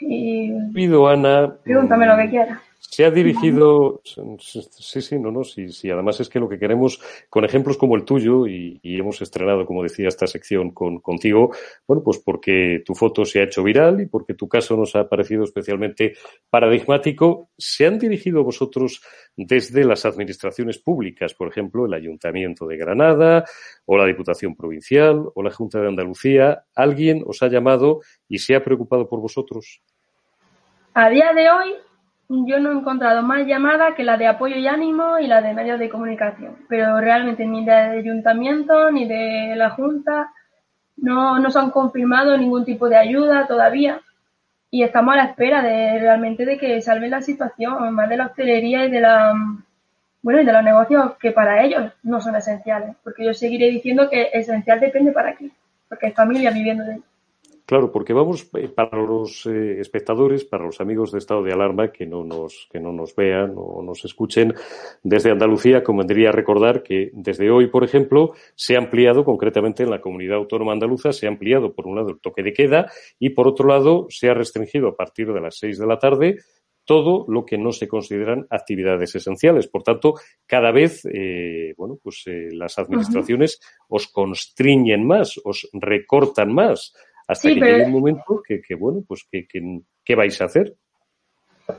Y... 0.00 0.72
Pido, 0.72 1.06
Ana. 1.06 1.52
Pregúntame 1.62 2.06
lo 2.06 2.16
que 2.16 2.30
quieras. 2.30 2.69
Se 2.90 3.04
ha 3.04 3.10
dirigido, 3.12 4.02
sí, 4.02 5.00
sí, 5.00 5.16
no, 5.16 5.30
no, 5.30 5.44
sí, 5.44 5.68
sí. 5.68 5.88
Además 5.88 6.18
es 6.18 6.28
que 6.28 6.40
lo 6.40 6.48
que 6.48 6.58
queremos, 6.58 7.00
con 7.28 7.44
ejemplos 7.44 7.76
como 7.76 7.94
el 7.94 8.04
tuyo, 8.04 8.48
y, 8.48 8.80
hemos 8.82 9.22
estrenado, 9.22 9.64
como 9.64 9.84
decía, 9.84 10.08
esta 10.08 10.26
sección 10.26 10.72
con, 10.72 10.98
contigo, 10.98 11.52
bueno, 11.86 12.02
pues 12.02 12.18
porque 12.18 12.82
tu 12.84 12.96
foto 12.96 13.24
se 13.24 13.38
ha 13.38 13.44
hecho 13.44 13.62
viral 13.62 14.00
y 14.00 14.06
porque 14.06 14.34
tu 14.34 14.48
caso 14.48 14.76
nos 14.76 14.96
ha 14.96 15.08
parecido 15.08 15.44
especialmente 15.44 16.14
paradigmático, 16.50 17.50
¿se 17.56 17.86
han 17.86 17.96
dirigido 17.96 18.42
vosotros 18.42 19.00
desde 19.36 19.84
las 19.84 20.04
administraciones 20.04 20.78
públicas, 20.78 21.32
por 21.34 21.46
ejemplo, 21.46 21.86
el 21.86 21.94
Ayuntamiento 21.94 22.66
de 22.66 22.76
Granada, 22.76 23.44
o 23.84 23.96
la 23.96 24.04
Diputación 24.04 24.56
Provincial, 24.56 25.26
o 25.32 25.42
la 25.44 25.52
Junta 25.52 25.80
de 25.80 25.86
Andalucía? 25.86 26.64
¿Alguien 26.74 27.22
os 27.24 27.40
ha 27.44 27.46
llamado 27.46 28.00
y 28.28 28.38
se 28.38 28.56
ha 28.56 28.64
preocupado 28.64 29.08
por 29.08 29.20
vosotros? 29.20 29.80
A 30.94 31.08
día 31.08 31.32
de 31.32 31.48
hoy 31.48 31.89
yo 32.30 32.60
no 32.60 32.70
he 32.70 32.74
encontrado 32.74 33.22
más 33.22 33.44
llamadas 33.44 33.94
que 33.96 34.04
la 34.04 34.16
de 34.16 34.28
apoyo 34.28 34.54
y 34.54 34.68
ánimo 34.68 35.18
y 35.18 35.26
la 35.26 35.42
de 35.42 35.52
medios 35.52 35.80
de 35.80 35.88
comunicación, 35.88 36.56
pero 36.68 37.00
realmente 37.00 37.44
ni 37.44 37.64
de 37.64 37.72
ayuntamiento 37.72 38.90
ni 38.92 39.04
de 39.06 39.54
la 39.56 39.70
Junta 39.70 40.32
no 40.96 41.40
nos 41.40 41.56
han 41.56 41.70
confirmado 41.70 42.36
ningún 42.38 42.64
tipo 42.64 42.88
de 42.88 42.96
ayuda 42.96 43.48
todavía. 43.48 44.00
Y 44.70 44.84
estamos 44.84 45.14
a 45.14 45.16
la 45.16 45.24
espera 45.24 45.60
de 45.60 45.98
realmente 45.98 46.46
de 46.46 46.56
que 46.56 46.80
salven 46.80 47.10
la 47.10 47.20
situación, 47.20 47.92
más 47.92 48.08
de 48.08 48.16
la 48.16 48.26
hostelería 48.26 48.84
y 48.84 48.90
de 48.90 49.00
la 49.00 49.34
bueno 50.22 50.42
y 50.42 50.44
de 50.44 50.52
los 50.52 50.62
negocios 50.62 51.16
que 51.18 51.32
para 51.32 51.64
ellos 51.64 51.92
no 52.04 52.20
son 52.20 52.36
esenciales, 52.36 52.94
porque 53.02 53.24
yo 53.24 53.34
seguiré 53.34 53.70
diciendo 53.70 54.08
que 54.08 54.30
esencial 54.32 54.78
depende 54.78 55.10
para 55.10 55.34
qué, 55.34 55.50
porque 55.88 56.06
hay 56.06 56.12
familias 56.12 56.54
viviendo 56.54 56.84
de 56.84 56.92
ello. 56.94 57.09
Claro, 57.70 57.92
porque 57.92 58.12
vamos, 58.12 58.50
eh, 58.58 58.66
para 58.66 59.00
los 59.00 59.46
eh, 59.46 59.78
espectadores, 59.78 60.44
para 60.44 60.64
los 60.64 60.80
amigos 60.80 61.12
de 61.12 61.18
estado 61.18 61.44
de 61.44 61.52
alarma 61.52 61.92
que 61.92 62.04
no 62.04 62.24
nos, 62.24 62.66
que 62.68 62.80
no 62.80 62.90
nos 62.90 63.14
vean 63.14 63.52
o 63.54 63.80
nos 63.80 64.04
escuchen 64.04 64.52
desde 65.04 65.30
Andalucía, 65.30 65.84
convendría 65.84 66.32
recordar 66.32 66.82
que 66.82 67.10
desde 67.12 67.48
hoy, 67.48 67.68
por 67.68 67.84
ejemplo, 67.84 68.32
se 68.56 68.74
ha 68.74 68.78
ampliado, 68.80 69.24
concretamente 69.24 69.84
en 69.84 69.90
la 69.90 70.00
comunidad 70.00 70.38
autónoma 70.38 70.72
andaluza, 70.72 71.12
se 71.12 71.26
ha 71.26 71.28
ampliado 71.28 71.72
por 71.72 71.86
un 71.86 71.94
lado 71.94 72.08
el 72.08 72.18
toque 72.18 72.42
de 72.42 72.52
queda 72.52 72.90
y 73.20 73.30
por 73.30 73.46
otro 73.46 73.68
lado 73.68 74.06
se 74.08 74.28
ha 74.28 74.34
restringido 74.34 74.88
a 74.88 74.96
partir 74.96 75.32
de 75.32 75.40
las 75.40 75.56
seis 75.56 75.78
de 75.78 75.86
la 75.86 76.00
tarde 76.00 76.38
todo 76.84 77.24
lo 77.28 77.46
que 77.46 77.56
no 77.56 77.70
se 77.70 77.86
consideran 77.86 78.48
actividades 78.50 79.14
esenciales. 79.14 79.68
Por 79.68 79.84
tanto, 79.84 80.14
cada 80.44 80.72
vez, 80.72 81.04
eh, 81.04 81.72
bueno, 81.76 81.98
pues 82.02 82.24
las 82.50 82.80
administraciones 82.80 83.60
os 83.88 84.08
constriñen 84.08 85.06
más, 85.06 85.40
os 85.44 85.68
recortan 85.72 86.52
más 86.52 86.92
hasta 87.30 87.48
que 87.48 87.54
llegue 87.54 87.84
un 87.84 87.92
momento 87.92 88.42
que, 88.46 88.74
bueno, 88.74 89.02
pues 89.06 89.26
que, 89.30 89.46
¿qué 90.04 90.14
vais 90.16 90.40
a 90.40 90.46
hacer? 90.46 90.74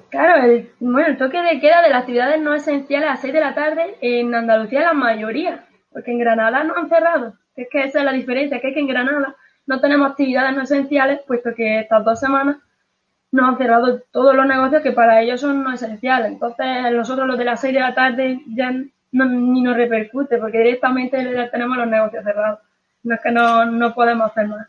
Claro, 0.09 0.45
el, 0.45 0.69
bueno, 0.79 1.09
el 1.09 1.17
toque 1.17 1.41
de 1.41 1.59
queda 1.59 1.81
de 1.81 1.89
las 1.89 2.01
actividades 2.01 2.39
no 2.41 2.53
esenciales 2.53 3.09
a 3.09 3.17
6 3.17 3.33
de 3.33 3.39
la 3.41 3.53
tarde 3.53 3.97
en 3.99 4.33
Andalucía 4.33 4.81
la 4.81 4.93
mayoría, 4.93 5.65
porque 5.91 6.11
en 6.11 6.19
Granada 6.19 6.63
no 6.63 6.75
han 6.77 6.87
cerrado. 6.87 7.33
Es 7.55 7.67
que 7.69 7.83
esa 7.83 7.99
es 7.99 8.05
la 8.05 8.13
diferencia, 8.13 8.61
que 8.61 8.69
es 8.69 8.73
que 8.73 8.79
en 8.79 8.87
Granada 8.87 9.35
no 9.65 9.81
tenemos 9.81 10.11
actividades 10.11 10.55
no 10.55 10.63
esenciales, 10.63 11.19
puesto 11.27 11.53
que 11.53 11.81
estas 11.81 12.05
dos 12.05 12.17
semanas 12.17 12.57
nos 13.33 13.49
han 13.49 13.57
cerrado 13.57 14.01
todos 14.11 14.33
los 14.33 14.45
negocios 14.45 14.81
que 14.81 14.93
para 14.93 15.21
ellos 15.21 15.41
son 15.41 15.63
no 15.63 15.73
esenciales. 15.73 16.31
Entonces, 16.31 16.93
nosotros 16.93 17.27
los 17.27 17.37
de 17.37 17.45
las 17.45 17.59
6 17.59 17.73
de 17.73 17.79
la 17.81 17.93
tarde 17.93 18.39
ya 18.47 18.71
ni 19.11 19.61
nos 19.61 19.75
repercute, 19.75 20.37
porque 20.37 20.59
directamente 20.59 21.49
tenemos 21.51 21.77
los 21.77 21.87
negocios 21.87 22.23
cerrados. 22.23 22.59
No 23.03 23.15
es 23.15 23.21
que 23.21 23.31
no, 23.31 23.65
no 23.65 23.93
podemos 23.93 24.31
hacer 24.31 24.47
más. 24.47 24.67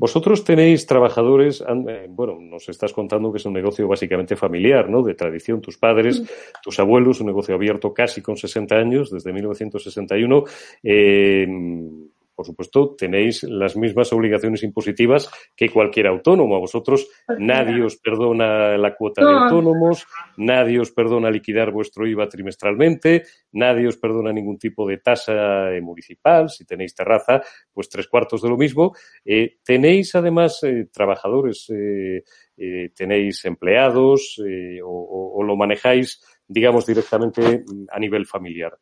Vosotros 0.00 0.44
tenéis 0.44 0.86
trabajadores, 0.86 1.60
eh, 1.60 2.06
bueno, 2.08 2.38
nos 2.40 2.66
estás 2.70 2.90
contando 2.94 3.30
que 3.30 3.36
es 3.36 3.44
un 3.44 3.52
negocio 3.52 3.86
básicamente 3.86 4.34
familiar, 4.34 4.88
¿no? 4.88 5.02
De 5.02 5.12
tradición, 5.12 5.60
tus 5.60 5.76
padres, 5.76 6.22
tus 6.62 6.80
abuelos, 6.80 7.20
un 7.20 7.26
negocio 7.26 7.54
abierto 7.54 7.92
casi 7.92 8.22
con 8.22 8.38
60 8.38 8.74
años, 8.76 9.10
desde 9.10 9.30
1961. 9.30 10.44
Eh, 10.82 11.46
por 12.40 12.46
supuesto, 12.46 12.94
tenéis 12.96 13.42
las 13.42 13.76
mismas 13.76 14.14
obligaciones 14.14 14.62
impositivas 14.62 15.30
que 15.54 15.68
cualquier 15.68 16.06
autónomo. 16.06 16.56
A 16.56 16.60
vosotros 16.60 17.06
nadie 17.36 17.84
os 17.84 17.98
perdona 17.98 18.78
la 18.78 18.96
cuota 18.96 19.22
de 19.22 19.30
autónomos, 19.30 20.06
nadie 20.38 20.80
os 20.80 20.90
perdona 20.90 21.30
liquidar 21.30 21.70
vuestro 21.70 22.06
IVA 22.06 22.30
trimestralmente, 22.30 23.24
nadie 23.52 23.88
os 23.88 23.98
perdona 23.98 24.32
ningún 24.32 24.56
tipo 24.56 24.88
de 24.88 24.96
tasa 24.96 25.68
municipal. 25.82 26.48
Si 26.48 26.64
tenéis 26.64 26.94
terraza, 26.94 27.42
pues 27.74 27.90
tres 27.90 28.08
cuartos 28.08 28.40
de 28.40 28.48
lo 28.48 28.56
mismo. 28.56 28.94
Eh, 29.22 29.58
tenéis 29.62 30.14
además 30.14 30.62
eh, 30.62 30.88
trabajadores, 30.90 31.68
eh, 31.68 32.22
tenéis 32.96 33.44
empleados 33.44 34.40
o 34.82 35.42
lo 35.42 35.56
manejáis, 35.56 36.24
digamos, 36.48 36.86
directamente 36.86 37.64
a 37.90 37.98
nivel 37.98 38.24
familiar. 38.24 38.78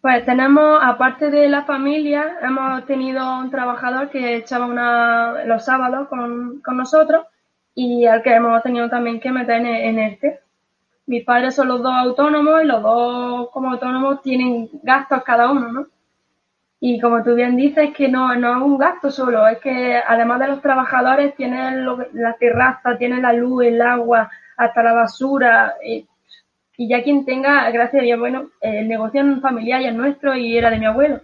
Pues 0.00 0.24
tenemos, 0.24 0.80
aparte 0.82 1.30
de 1.30 1.48
la 1.48 1.64
familia, 1.64 2.38
hemos 2.40 2.86
tenido 2.86 3.38
un 3.38 3.50
trabajador 3.50 4.08
que 4.08 4.36
echaba 4.36 4.64
una, 4.64 5.44
los 5.44 5.64
sábados 5.64 6.08
con, 6.08 6.62
con 6.62 6.78
nosotros 6.78 7.26
y 7.74 8.06
al 8.06 8.22
que 8.22 8.32
hemos 8.34 8.62
tenido 8.62 8.88
también 8.88 9.20
que 9.20 9.30
meter 9.30 9.56
en, 9.56 9.66
en 9.66 9.98
este. 9.98 10.40
Mis 11.06 11.24
padres 11.24 11.54
son 11.54 11.68
los 11.68 11.82
dos 11.82 11.92
autónomos 11.92 12.62
y 12.62 12.66
los 12.66 12.82
dos 12.82 13.50
como 13.50 13.72
autónomos 13.72 14.22
tienen 14.22 14.70
gastos 14.82 15.22
cada 15.22 15.50
uno, 15.50 15.70
¿no? 15.70 15.86
Y 16.80 16.98
como 16.98 17.22
tú 17.22 17.34
bien 17.34 17.56
dices, 17.56 17.92
que 17.94 18.08
no, 18.08 18.34
no 18.36 18.56
es 18.56 18.62
un 18.62 18.78
gasto 18.78 19.10
solo, 19.10 19.46
es 19.46 19.58
que 19.58 20.00
además 20.06 20.40
de 20.40 20.48
los 20.48 20.62
trabajadores 20.62 21.34
tienen 21.36 21.84
la 22.14 22.32
terraza, 22.38 22.96
tienen 22.96 23.20
la 23.20 23.34
luz, 23.34 23.64
el 23.66 23.82
agua, 23.82 24.30
hasta 24.56 24.82
la 24.82 24.94
basura, 24.94 25.74
y 25.84 26.08
y 26.80 26.88
ya 26.88 27.02
quien 27.02 27.26
tenga, 27.26 27.70
gracias 27.72 28.00
a 28.00 28.04
Dios, 28.04 28.18
bueno, 28.18 28.48
el 28.62 28.88
negocio 28.88 29.22
familiar 29.42 29.82
ya 29.82 29.90
es 29.90 29.94
nuestro 29.94 30.34
y 30.34 30.56
era 30.56 30.70
de 30.70 30.78
mi 30.78 30.86
abuelo, 30.86 31.20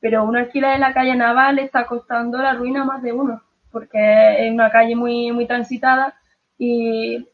pero 0.00 0.24
una 0.24 0.40
alquiler 0.40 0.74
en 0.74 0.80
la 0.80 0.92
calle 0.92 1.14
Naval 1.14 1.60
está 1.60 1.86
costando 1.86 2.36
la 2.38 2.54
ruina 2.54 2.82
a 2.82 2.84
más 2.84 3.00
de 3.00 3.12
uno, 3.12 3.40
porque 3.70 4.44
es 4.44 4.52
una 4.52 4.72
calle 4.72 4.96
muy, 4.96 5.30
muy 5.30 5.46
transitada 5.46 6.18
y, 6.58 7.28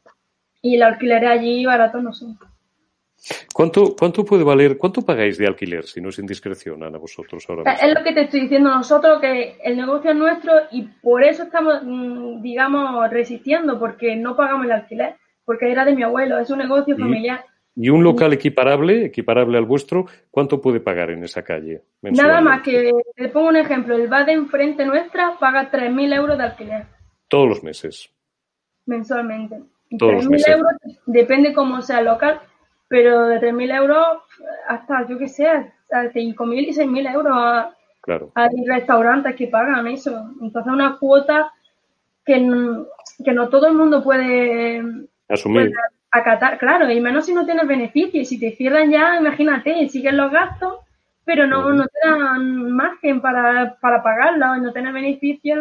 y 0.60 0.74
el 0.74 0.82
alquiler 0.82 1.24
allí 1.24 1.64
barato 1.64 2.02
no 2.02 2.12
son. 2.12 2.38
¿Cuánto, 3.54 3.96
¿Cuánto 3.98 4.26
puede 4.26 4.44
valer, 4.44 4.76
cuánto 4.76 5.00
pagáis 5.00 5.38
de 5.38 5.46
alquiler, 5.46 5.86
si 5.86 6.02
no 6.02 6.10
es 6.10 6.18
indiscreción, 6.18 6.82
a 6.82 6.90
vosotros 6.90 7.46
ahora 7.48 7.62
mismo? 7.64 7.88
Es 7.88 7.94
lo 7.94 8.04
que 8.04 8.12
te 8.12 8.24
estoy 8.24 8.40
diciendo 8.40 8.68
nosotros, 8.68 9.22
que 9.22 9.56
el 9.64 9.78
negocio 9.78 10.10
es 10.10 10.16
nuestro 10.18 10.52
y 10.70 10.82
por 10.82 11.24
eso 11.24 11.44
estamos, 11.44 11.80
mm, 11.82 12.42
digamos, 12.42 13.08
resistiendo, 13.08 13.78
porque 13.78 14.16
no 14.16 14.36
pagamos 14.36 14.66
el 14.66 14.72
alquiler, 14.72 15.16
porque 15.46 15.72
era 15.72 15.86
de 15.86 15.96
mi 15.96 16.02
abuelo, 16.02 16.38
es 16.38 16.50
un 16.50 16.58
negocio 16.58 16.94
familiar. 16.98 17.42
¿Y 17.76 17.88
un 17.88 18.04
local 18.04 18.32
equiparable, 18.32 19.06
equiparable 19.06 19.58
al 19.58 19.64
vuestro, 19.64 20.06
cuánto 20.30 20.60
puede 20.60 20.78
pagar 20.78 21.10
en 21.10 21.24
esa 21.24 21.42
calle? 21.42 21.82
Nada 22.02 22.40
más 22.40 22.62
que, 22.62 22.92
te 23.16 23.28
pongo 23.28 23.48
un 23.48 23.56
ejemplo, 23.56 23.96
el 23.96 24.06
bar 24.06 24.26
de 24.26 24.32
enfrente 24.32 24.84
nuestra 24.86 25.36
paga 25.40 25.70
3.000 25.70 26.14
euros 26.14 26.38
de 26.38 26.44
alquiler. 26.44 26.86
Todos 27.26 27.48
los 27.48 27.64
meses. 27.64 28.10
Mensualmente. 28.86 29.60
3.000 29.90 30.48
euros, 30.50 30.72
depende 31.06 31.52
cómo 31.52 31.82
sea 31.82 31.98
el 31.98 32.04
local, 32.04 32.40
pero 32.86 33.26
de 33.26 33.40
3.000 33.40 33.76
euros 33.76 34.06
hasta, 34.68 35.08
yo 35.08 35.18
qué 35.18 35.26
sé, 35.28 35.48
hasta 35.48 36.12
5.000 36.12 36.68
y 36.68 36.72
6.000 36.72 37.12
euros 37.12 37.32
a, 37.34 37.74
claro. 38.00 38.30
Hay 38.36 38.64
restaurantes 38.68 39.34
que 39.34 39.48
pagan 39.48 39.88
eso. 39.88 40.30
Entonces 40.40 40.72
una 40.72 40.96
cuota 40.98 41.52
que, 42.24 42.34
que 43.24 43.32
no 43.32 43.48
todo 43.48 43.66
el 43.66 43.74
mundo 43.74 44.02
puede 44.04 44.80
asumir 45.28 45.72
acatar, 46.14 46.58
claro, 46.58 46.90
y 46.90 47.00
menos 47.00 47.26
si 47.26 47.34
no 47.34 47.44
tienes 47.44 47.66
beneficios. 47.66 48.28
Si 48.28 48.38
te 48.38 48.52
cierran 48.52 48.90
ya, 48.90 49.16
imagínate, 49.16 49.88
siguen 49.88 50.16
los 50.16 50.30
gastos, 50.30 50.78
pero 51.24 51.46
no, 51.46 51.72
no 51.72 51.84
te 51.86 52.08
dan 52.08 52.70
margen 52.70 53.20
para, 53.20 53.76
para 53.80 54.02
pagarlo, 54.02 54.56
no 54.56 54.72
tienes 54.72 54.92
beneficios, 54.92 55.58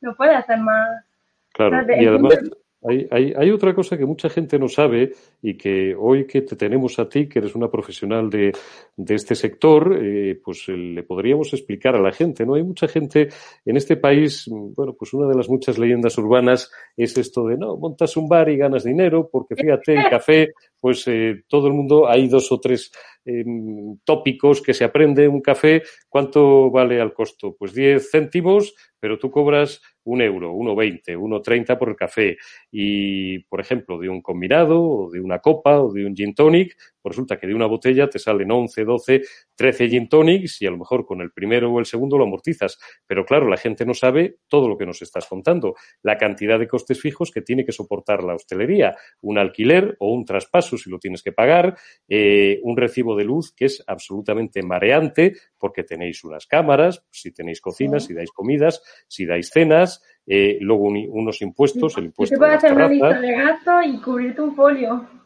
no, 0.00 0.14
puedes 0.14 0.36
hacer 0.36 0.58
más. 0.58 1.04
Claro, 1.52 1.84
y 1.98 2.06
además, 2.06 2.38
hay, 2.82 3.06
hay, 3.10 3.34
hay, 3.36 3.50
otra 3.50 3.74
cosa 3.74 3.98
que 3.98 4.06
mucha 4.06 4.30
gente 4.30 4.58
no 4.58 4.68
sabe 4.68 5.12
y 5.42 5.56
que 5.56 5.94
hoy 5.94 6.26
que 6.26 6.42
te 6.42 6.56
tenemos 6.56 6.98
a 6.98 7.08
ti, 7.08 7.28
que 7.28 7.40
eres 7.40 7.54
una 7.54 7.70
profesional 7.70 8.30
de, 8.30 8.52
de 8.96 9.14
este 9.14 9.34
sector, 9.34 9.98
eh, 10.00 10.40
pues 10.42 10.66
eh, 10.68 10.76
le 10.76 11.02
podríamos 11.02 11.52
explicar 11.52 11.94
a 11.94 12.00
la 12.00 12.12
gente, 12.12 12.46
¿no? 12.46 12.54
Hay 12.54 12.62
mucha 12.62 12.88
gente 12.88 13.28
en 13.66 13.76
este 13.76 13.96
país, 13.96 14.46
bueno, 14.48 14.94
pues 14.94 15.12
una 15.12 15.28
de 15.28 15.36
las 15.36 15.48
muchas 15.48 15.78
leyendas 15.78 16.16
urbanas 16.16 16.70
es 16.96 17.16
esto 17.18 17.46
de, 17.46 17.58
no, 17.58 17.76
montas 17.76 18.16
un 18.16 18.28
bar 18.28 18.48
y 18.48 18.56
ganas 18.56 18.84
dinero, 18.84 19.28
porque 19.30 19.56
fíjate, 19.56 19.94
el 19.94 20.08
café, 20.08 20.52
pues 20.80 21.06
eh, 21.08 21.42
todo 21.48 21.66
el 21.66 21.74
mundo, 21.74 22.08
hay 22.08 22.28
dos 22.28 22.50
o 22.50 22.60
tres 22.60 22.90
em, 23.26 23.98
tópicos 24.04 24.62
que 24.62 24.72
se 24.72 24.84
aprende 24.84 25.28
un 25.28 25.42
café, 25.42 25.82
¿cuánto 26.08 26.70
vale 26.70 26.98
al 27.00 27.12
costo? 27.12 27.54
Pues 27.58 27.74
10 27.74 28.10
céntimos, 28.10 28.74
pero 28.98 29.18
tú 29.18 29.30
cobras 29.30 29.82
un 30.04 30.22
euro, 30.22 30.52
uno 30.52 30.74
veinte, 30.74 31.16
uno 31.16 31.42
treinta 31.42 31.78
por 31.78 31.88
el 31.90 31.96
café. 31.96 32.36
Y, 32.70 33.40
por 33.44 33.60
ejemplo, 33.60 33.98
de 33.98 34.08
un 34.08 34.22
combinado, 34.22 34.82
o 34.82 35.10
de 35.10 35.20
una 35.20 35.38
copa, 35.40 35.80
o 35.80 35.92
de 35.92 36.06
un 36.06 36.14
gin 36.16 36.34
tonic, 36.34 36.76
pues 37.02 37.16
resulta 37.16 37.38
que 37.38 37.46
de 37.46 37.54
una 37.54 37.66
botella 37.66 38.08
te 38.08 38.18
salen 38.18 38.50
11, 38.50 38.84
12, 38.84 39.22
13 39.54 39.88
gin 39.88 40.08
tonics 40.08 40.62
y 40.62 40.66
a 40.66 40.70
lo 40.70 40.78
mejor 40.78 41.06
con 41.06 41.20
el 41.20 41.32
primero 41.32 41.72
o 41.72 41.78
el 41.78 41.86
segundo 41.86 42.18
lo 42.18 42.24
amortizas. 42.24 42.78
Pero 43.06 43.24
claro, 43.24 43.48
la 43.48 43.56
gente 43.56 43.84
no 43.84 43.94
sabe 43.94 44.38
todo 44.48 44.68
lo 44.68 44.76
que 44.76 44.86
nos 44.86 45.02
estás 45.02 45.26
contando. 45.26 45.74
La 46.02 46.16
cantidad 46.16 46.58
de 46.58 46.68
costes 46.68 47.00
fijos 47.00 47.30
que 47.30 47.42
tiene 47.42 47.64
que 47.64 47.72
soportar 47.72 48.22
la 48.22 48.34
hostelería. 48.34 48.96
Un 49.20 49.38
alquiler 49.38 49.96
o 49.98 50.12
un 50.12 50.24
traspaso 50.24 50.76
si 50.76 50.90
lo 50.90 50.98
tienes 50.98 51.22
que 51.22 51.32
pagar. 51.32 51.76
Eh, 52.08 52.60
un 52.62 52.76
recibo 52.76 53.16
de 53.16 53.24
luz 53.24 53.52
que 53.54 53.66
es 53.66 53.82
absolutamente 53.86 54.62
mareante 54.62 55.34
porque 55.58 55.84
tenéis 55.84 56.24
unas 56.24 56.46
cámaras, 56.46 57.04
si 57.10 57.32
tenéis 57.32 57.60
cocinas, 57.60 58.04
si 58.04 58.14
dais 58.14 58.30
comidas, 58.30 58.82
si 59.08 59.26
dais 59.26 59.50
cenas. 59.50 60.02
Eh, 60.26 60.58
luego 60.60 60.84
unos 60.84 61.42
impuestos, 61.42 61.96
el 61.98 62.04
impuesto. 62.06 62.34
Se 62.34 62.38
puede 62.38 62.54
hacer 62.54 62.72
una 62.72 62.88
lista 62.88 63.20
de 63.20 63.32
gastos 63.32 63.86
y 63.86 64.00
cubrirte 64.00 64.40
un 64.40 64.54
folio. 64.54 65.19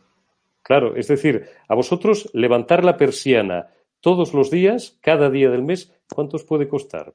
Claro, 0.64 0.96
es 0.96 1.08
decir, 1.08 1.44
a 1.68 1.74
vosotros 1.74 2.30
levantar 2.32 2.84
la 2.84 2.96
persiana 2.96 3.68
todos 4.00 4.32
los 4.32 4.50
días, 4.50 4.98
cada 5.02 5.30
día 5.30 5.50
del 5.50 5.62
mes, 5.62 5.94
¿cuánto 6.12 6.36
os 6.36 6.44
puede 6.44 6.66
costar? 6.66 7.12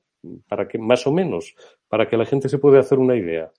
Para 0.47 0.67
que, 0.67 0.77
más 0.77 1.07
o 1.07 1.11
menos, 1.11 1.55
para 1.87 2.07
que 2.07 2.15
la 2.15 2.25
gente 2.25 2.47
se 2.47 2.59
pueda 2.59 2.79
hacer 2.79 2.99
una 2.99 3.15
idea. 3.15 3.51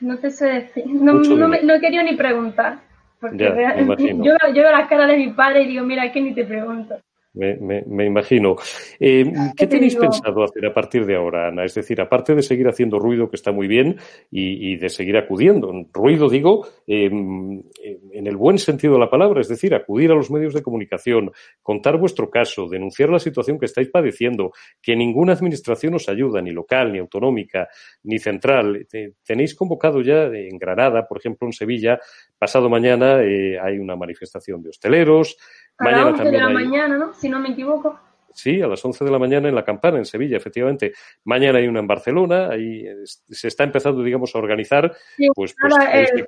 No 0.00 0.16
te 0.18 0.30
sé 0.30 0.46
decir, 0.46 0.86
no, 0.86 1.14
no, 1.14 1.48
no 1.48 1.74
he 1.74 1.80
querido 1.80 2.02
ni 2.04 2.16
preguntar. 2.16 2.80
Porque 3.20 3.38
yo, 3.38 4.34
yo 4.54 4.62
veo 4.62 4.72
la 4.72 4.86
cara 4.88 5.06
de 5.06 5.16
mi 5.16 5.32
padre 5.32 5.62
y 5.62 5.68
digo, 5.68 5.84
mira, 5.84 6.12
que 6.12 6.20
ni 6.20 6.34
te 6.34 6.44
pregunto. 6.44 6.96
Me, 7.36 7.82
me, 7.86 8.06
imagino. 8.06 8.56
Eh, 8.98 9.30
¿Qué 9.54 9.66
tenéis 9.66 9.94
pensado 9.94 10.42
hacer 10.42 10.64
a 10.64 10.72
partir 10.72 11.04
de 11.04 11.16
ahora, 11.16 11.48
Ana? 11.48 11.64
Es 11.64 11.74
decir, 11.74 12.00
aparte 12.00 12.34
de 12.34 12.40
seguir 12.40 12.66
haciendo 12.66 12.98
ruido, 12.98 13.28
que 13.28 13.36
está 13.36 13.52
muy 13.52 13.68
bien, 13.68 13.96
y, 14.30 14.76
de 14.76 14.88
seguir 14.88 15.18
acudiendo. 15.18 15.70
Ruido, 15.92 16.30
digo, 16.30 16.66
em, 16.86 17.62
en 18.12 18.26
el 18.26 18.36
buen 18.36 18.58
sentido 18.58 18.94
de 18.94 19.00
la 19.00 19.10
palabra, 19.10 19.42
es 19.42 19.48
decir, 19.48 19.74
acudir 19.74 20.10
a 20.10 20.14
los 20.14 20.30
medios 20.30 20.54
de 20.54 20.62
comunicación, 20.62 21.30
contar 21.62 21.98
vuestro 21.98 22.30
caso, 22.30 22.68
denunciar 22.68 23.10
la 23.10 23.18
situación 23.18 23.58
que 23.58 23.66
estáis 23.66 23.88
padeciendo, 23.88 24.52
que 24.80 24.96
ninguna 24.96 25.34
administración 25.34 25.94
os 25.94 26.08
ayuda, 26.08 26.40
ni 26.40 26.52
local, 26.52 26.90
ni 26.90 26.98
autonómica, 26.98 27.68
ni 28.04 28.18
central. 28.18 28.86
Tenéis 29.22 29.54
convocado 29.54 30.00
ya 30.00 30.24
en 30.24 30.58
Granada, 30.58 31.06
por 31.06 31.18
ejemplo, 31.18 31.46
en 31.46 31.52
Sevilla, 31.52 32.00
pasado 32.38 32.70
mañana 32.70 33.22
eh, 33.22 33.58
hay 33.60 33.78
una 33.78 33.96
manifestación 33.96 34.62
de 34.62 34.70
hosteleros, 34.70 35.36
a 35.78 35.90
las 35.90 36.06
11 36.06 36.30
de 36.30 36.38
la 36.38 36.48
mañana, 36.48 36.96
¿no? 36.96 37.14
Si 37.14 37.28
no 37.28 37.38
me 37.38 37.50
equivoco. 37.50 37.98
Sí, 38.32 38.60
a 38.60 38.66
las 38.66 38.84
11 38.84 39.04
de 39.04 39.10
la 39.10 39.18
mañana 39.18 39.48
en 39.48 39.54
la 39.54 39.64
campana, 39.64 39.96
en 39.96 40.04
Sevilla, 40.04 40.36
efectivamente. 40.36 40.92
Mañana 41.24 41.58
hay 41.58 41.66
una 41.66 41.80
en 41.80 41.86
Barcelona, 41.86 42.50
ahí 42.50 42.84
se 43.04 43.48
está 43.48 43.64
empezando, 43.64 44.02
digamos, 44.02 44.34
a 44.34 44.38
organizar. 44.38 44.94
pues, 45.34 45.54
pues 45.58 45.74
el 45.92 46.26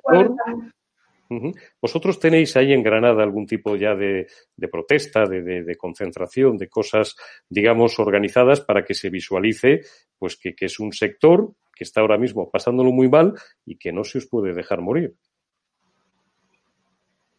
¿Vosotros 1.79 2.19
tenéis 2.19 2.57
ahí 2.57 2.73
en 2.73 2.81
Granada 2.81 3.21
algún 3.21 3.45
tipo 3.45 3.75
ya 3.75 3.93
de, 3.93 4.25
protesta, 4.71 5.25
de, 5.25 5.75
concentración, 5.77 6.57
de 6.57 6.67
cosas, 6.67 7.15
digamos, 7.47 7.99
organizadas 7.99 8.61
para 8.61 8.83
que 8.83 8.95
se 8.95 9.11
visualice 9.11 9.81
pues 10.17 10.35
que, 10.35 10.55
que 10.55 10.65
es 10.65 10.79
un 10.79 10.91
sector 10.91 11.53
que 11.75 11.83
está 11.83 12.01
ahora 12.01 12.17
mismo 12.17 12.49
pasándolo 12.49 12.91
muy 12.91 13.07
mal 13.07 13.35
y 13.63 13.77
que 13.77 13.93
no 13.93 14.03
se 14.03 14.17
os 14.17 14.25
puede 14.25 14.53
dejar 14.53 14.81
morir? 14.81 15.15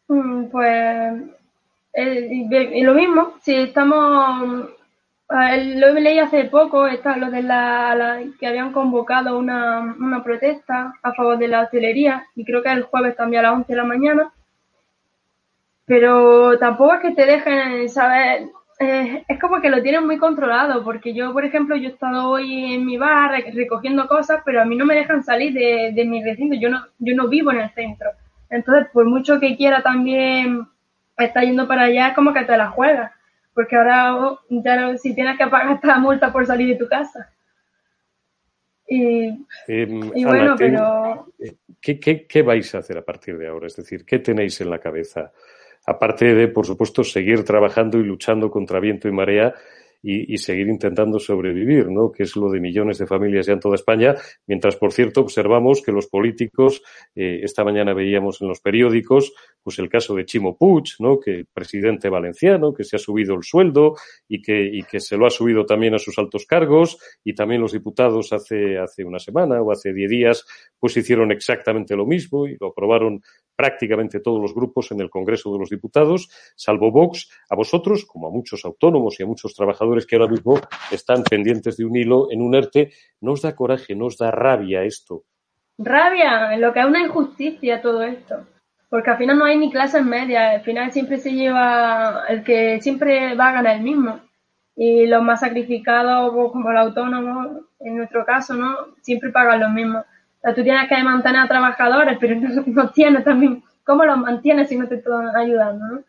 Mm, 0.09 0.44
pues 0.46 1.39
y 1.94 2.83
lo 2.83 2.94
mismo, 2.94 3.35
si 3.42 3.55
estamos, 3.55 4.68
lo 5.29 5.92
leí 5.94 6.18
hace 6.18 6.44
poco, 6.44 6.87
está 6.87 7.16
lo 7.16 7.31
de 7.31 7.42
la, 7.42 8.20
que 8.38 8.46
habían 8.46 8.72
convocado 8.72 9.38
una, 9.38 9.96
una 9.98 10.22
protesta 10.22 10.94
a 11.03 11.12
favor 11.14 11.38
de 11.38 11.48
la 11.48 11.62
hostelería 11.62 12.26
y 12.35 12.44
creo 12.44 12.62
que 12.62 12.70
el 12.70 12.83
jueves 12.83 13.16
también 13.16 13.44
a 13.44 13.50
las 13.50 13.59
11 13.59 13.72
de 13.72 13.76
la 13.76 13.85
mañana, 13.85 14.33
pero 15.85 16.59
tampoco 16.59 16.94
es 16.94 17.00
que 17.00 17.11
te 17.12 17.26
dejen 17.26 17.88
saber, 17.88 18.48
eh, 18.79 19.24
es 19.26 19.40
como 19.40 19.61
que 19.61 19.70
lo 19.70 19.83
tienen 19.83 20.07
muy 20.07 20.18
controlado, 20.18 20.85
porque 20.85 21.12
yo, 21.12 21.33
por 21.33 21.44
ejemplo, 21.44 21.74
yo 21.74 21.88
he 21.88 21.92
estado 21.92 22.29
hoy 22.29 22.74
en 22.74 22.87
mi 22.87 22.96
bar 22.96 23.33
recogiendo 23.53 24.07
cosas, 24.07 24.42
pero 24.44 24.62
a 24.62 24.64
mí 24.64 24.76
no 24.76 24.87
me 24.87 24.94
dejan 24.94 25.24
salir 25.24 25.53
de, 25.53 25.90
de 25.92 26.05
mi 26.05 26.22
recinto, 26.22 26.55
yo 26.55 26.70
no, 26.70 26.85
yo 26.98 27.16
no 27.16 27.29
vivo 27.29 27.50
en 27.50 27.61
el 27.61 27.70
centro. 27.70 28.11
Entonces, 28.48 28.88
por 28.92 29.05
mucho 29.05 29.38
que 29.40 29.57
quiera 29.57 29.83
también 29.83 30.66
está 31.16 31.42
yendo 31.42 31.66
para 31.68 31.85
allá, 31.85 32.09
es 32.09 32.14
como 32.14 32.33
que 32.33 32.44
te 32.44 32.57
la 32.57 32.70
juegas. 32.70 33.12
porque 33.55 33.77
ahora 33.77 34.38
ya 34.49 34.96
si 34.96 35.14
tienes 35.14 35.37
que 35.37 35.46
pagar 35.46 35.75
esta 35.75 35.99
multa 35.99 36.33
por 36.33 36.46
salir 36.46 36.68
de 36.68 36.77
tu 36.77 36.88
casa. 36.88 37.29
Y, 38.88 39.29
Em, 39.68 40.11
y 40.14 40.25
Ana, 40.25 40.31
bueno, 40.31 40.55
pero 40.59 41.27
¿qué, 41.81 42.01
qué, 42.01 42.27
qué 42.27 42.42
vais 42.42 42.75
a 42.75 42.79
hacer 42.79 42.99
a 42.99 43.05
partir 43.05 43.37
de 43.38 43.49
ahora? 43.49 43.66
Es 43.66 43.77
decir, 43.77 44.05
¿qué 44.05 44.18
tenéis 44.18 44.61
en 44.61 44.70
la 44.70 44.79
cabeza? 44.79 45.33
Aparte 45.87 46.35
de, 46.35 46.49
por 46.49 46.66
supuesto, 46.66 47.05
seguir 47.05 47.44
trabajando 47.44 47.99
y 47.99 48.03
luchando 48.03 48.51
contra 48.51 48.81
viento 48.81 49.09
y 49.09 49.12
marea 49.12 49.55
y, 50.03 50.35
y 50.35 50.39
seguir 50.39 50.69
intentando 50.69 51.19
sobrevivir, 51.19 51.89
¿no? 51.91 52.11
Que 52.11 52.25
es 52.25 52.37
lo 52.37 52.51
de 52.51 52.61
millones 52.61 52.99
de 52.99 53.07
familias 53.07 53.47
ya 53.47 53.53
en 53.53 53.61
toda 53.61 53.75
España. 53.75 54.15
Mientras, 54.47 54.77
por 54.77 54.93
cierto, 54.93 55.21
observamos 55.21 55.83
que 55.83 55.93
los 55.93 56.07
políticos, 56.07 56.83
eh, 57.15 57.41
esta 57.43 57.65
mañana 57.65 57.95
veíamos 57.95 58.41
en 58.41 58.49
los 58.49 58.61
periódicos, 58.61 59.33
pues 59.63 59.79
el 59.79 59.89
caso 59.89 60.15
de 60.15 60.25
Chimo 60.25 60.57
Puig, 60.57 60.85
¿no? 61.01 61.19
Que 61.19 61.45
presidente 61.53 62.09
valenciano, 62.09 62.73
que 62.73 62.85
se 62.85 62.97
ha 62.97 62.99
subido 62.99 63.35
el 63.35 63.43
sueldo 63.43 63.95
y 64.29 64.41
que, 64.41 64.65
y 64.73 64.83
que 64.83 65.01
se 65.01 65.17
lo 65.17 65.27
ha 65.27 65.31
subido 65.31 65.67
también 65.67 65.95
a 65.95 65.99
sus 65.99 66.19
altos 66.19 66.47
cargos 66.47 66.99
y 67.23 67.35
también 67.35 67.61
los 67.61 67.73
diputados 67.73 68.33
hace, 68.33 68.79
hace 68.79 69.05
una 69.05 69.19
semana 69.19 69.61
o 69.61 69.71
hace 69.71 69.93
diez 69.93 70.11
días, 70.11 70.47
pues 70.79 70.97
hicieron 70.97 71.31
exactamente 71.31 71.95
lo 71.95 72.07
mismo 72.07 72.47
y 72.47 72.57
lo 72.59 72.69
aprobaron 72.69 73.23
prácticamente 73.55 74.21
todos 74.21 74.41
los 74.41 74.55
grupos 74.55 74.91
en 74.91 75.01
el 75.01 75.11
Congreso 75.11 75.53
de 75.53 75.59
los 75.59 75.69
Diputados, 75.69 76.31
salvo 76.57 76.91
Vox, 76.91 77.29
a 77.51 77.55
vosotros, 77.55 78.07
como 78.07 78.29
a 78.29 78.31
muchos 78.31 78.65
autónomos 78.65 79.21
y 79.21 79.23
a 79.23 79.27
muchos 79.27 79.55
trabajadores 79.55 79.89
que 80.07 80.16
ahora 80.16 80.29
mismo 80.29 80.61
están 80.90 81.22
pendientes 81.22 81.76
de 81.76 81.85
un 81.85 81.96
hilo 81.96 82.29
en 82.31 82.42
un 82.42 82.55
ERTE, 82.55 82.92
¿no 83.20 83.33
os 83.33 83.42
da 83.42 83.55
coraje, 83.55 83.94
no 83.94 84.07
os 84.07 84.16
da 84.16 84.31
rabia 84.31 84.85
esto? 84.85 85.24
rabia, 85.81 86.57
lo 86.59 86.72
que 86.72 86.81
es 86.81 86.87
una 86.87 87.00
injusticia 87.00 87.83
todo 87.83 88.03
esto. 88.03 88.46
Porque 88.88 89.11
al 89.11 89.18
final 89.18 89.38
no 89.38 89.44
hay 89.44 89.57
ni 89.57 89.70
clases 89.70 90.05
medias, 90.05 90.57
al 90.57 90.62
final 90.62 90.92
siempre 90.92 91.18
se 91.18 91.33
lleva 91.33 92.24
el 92.29 92.42
que 92.42 92.81
siempre 92.81 93.35
va 93.35 93.48
a 93.48 93.53
ganar 93.53 93.76
el 93.76 93.83
mismo. 93.83 94.20
Y 94.76 95.07
los 95.07 95.22
más 95.22 95.40
sacrificados, 95.40 96.33
pues, 96.35 96.53
como 96.53 96.70
los 96.70 96.87
autónomos, 96.87 97.64
en 97.81 97.96
nuestro 97.96 98.24
caso, 98.24 98.55
¿no? 98.55 98.76
Siempre 99.00 99.31
pagan 99.31 99.61
lo 99.61 99.68
mismo. 99.70 100.05
O 100.42 100.55
tú 100.55 100.62
tienes 100.62 100.88
que 100.88 101.03
mantener 101.03 101.40
a 101.40 101.48
trabajadores, 101.48 102.18
pero 102.20 102.35
no, 102.40 102.62
no 102.66 102.90
tienes 102.90 103.24
también, 103.24 103.62
¿cómo 103.85 104.05
los 104.05 104.18
mantienes 104.18 104.68
si 104.68 104.76
no 104.76 104.88
te 104.88 104.96
están 104.96 105.37
ayudando, 105.37 105.87
no? 105.87 106.03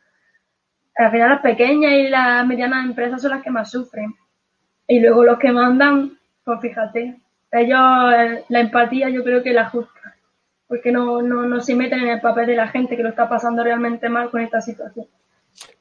Al 1.06 1.12
final 1.12 1.30
las 1.30 1.42
pequeñas 1.42 1.92
y 1.94 2.08
las 2.10 2.46
medianas 2.46 2.86
empresas 2.86 3.22
son 3.22 3.32
las 3.32 3.44
que 3.44 3.50
más 3.52 3.72
sufren. 3.72 4.14
Y 4.88 5.00
luego 5.00 5.24
los 5.24 5.40
que 5.40 5.52
mandan, 5.52 6.18
pues 6.44 6.60
fíjate, 6.62 7.16
ellos 7.52 7.80
eh, 8.18 8.44
la 8.50 8.60
empatía 8.60 9.10
yo 9.10 9.24
creo 9.24 9.42
que 9.44 9.54
la 9.54 9.70
justa, 9.70 10.16
porque 10.68 10.92
no, 10.92 11.22
no, 11.22 11.44
no 11.44 11.60
se 11.62 11.76
meten 11.76 12.00
en 12.00 12.10
el 12.10 12.22
papel 12.22 12.48
de 12.48 12.56
la 12.56 12.68
gente 12.68 12.96
que 12.98 13.04
lo 13.04 13.10
está 13.10 13.28
pasando 13.30 13.64
realmente 13.64 14.10
mal 14.10 14.30
con 14.30 14.42
esta 14.42 14.62
situación. 14.62 15.06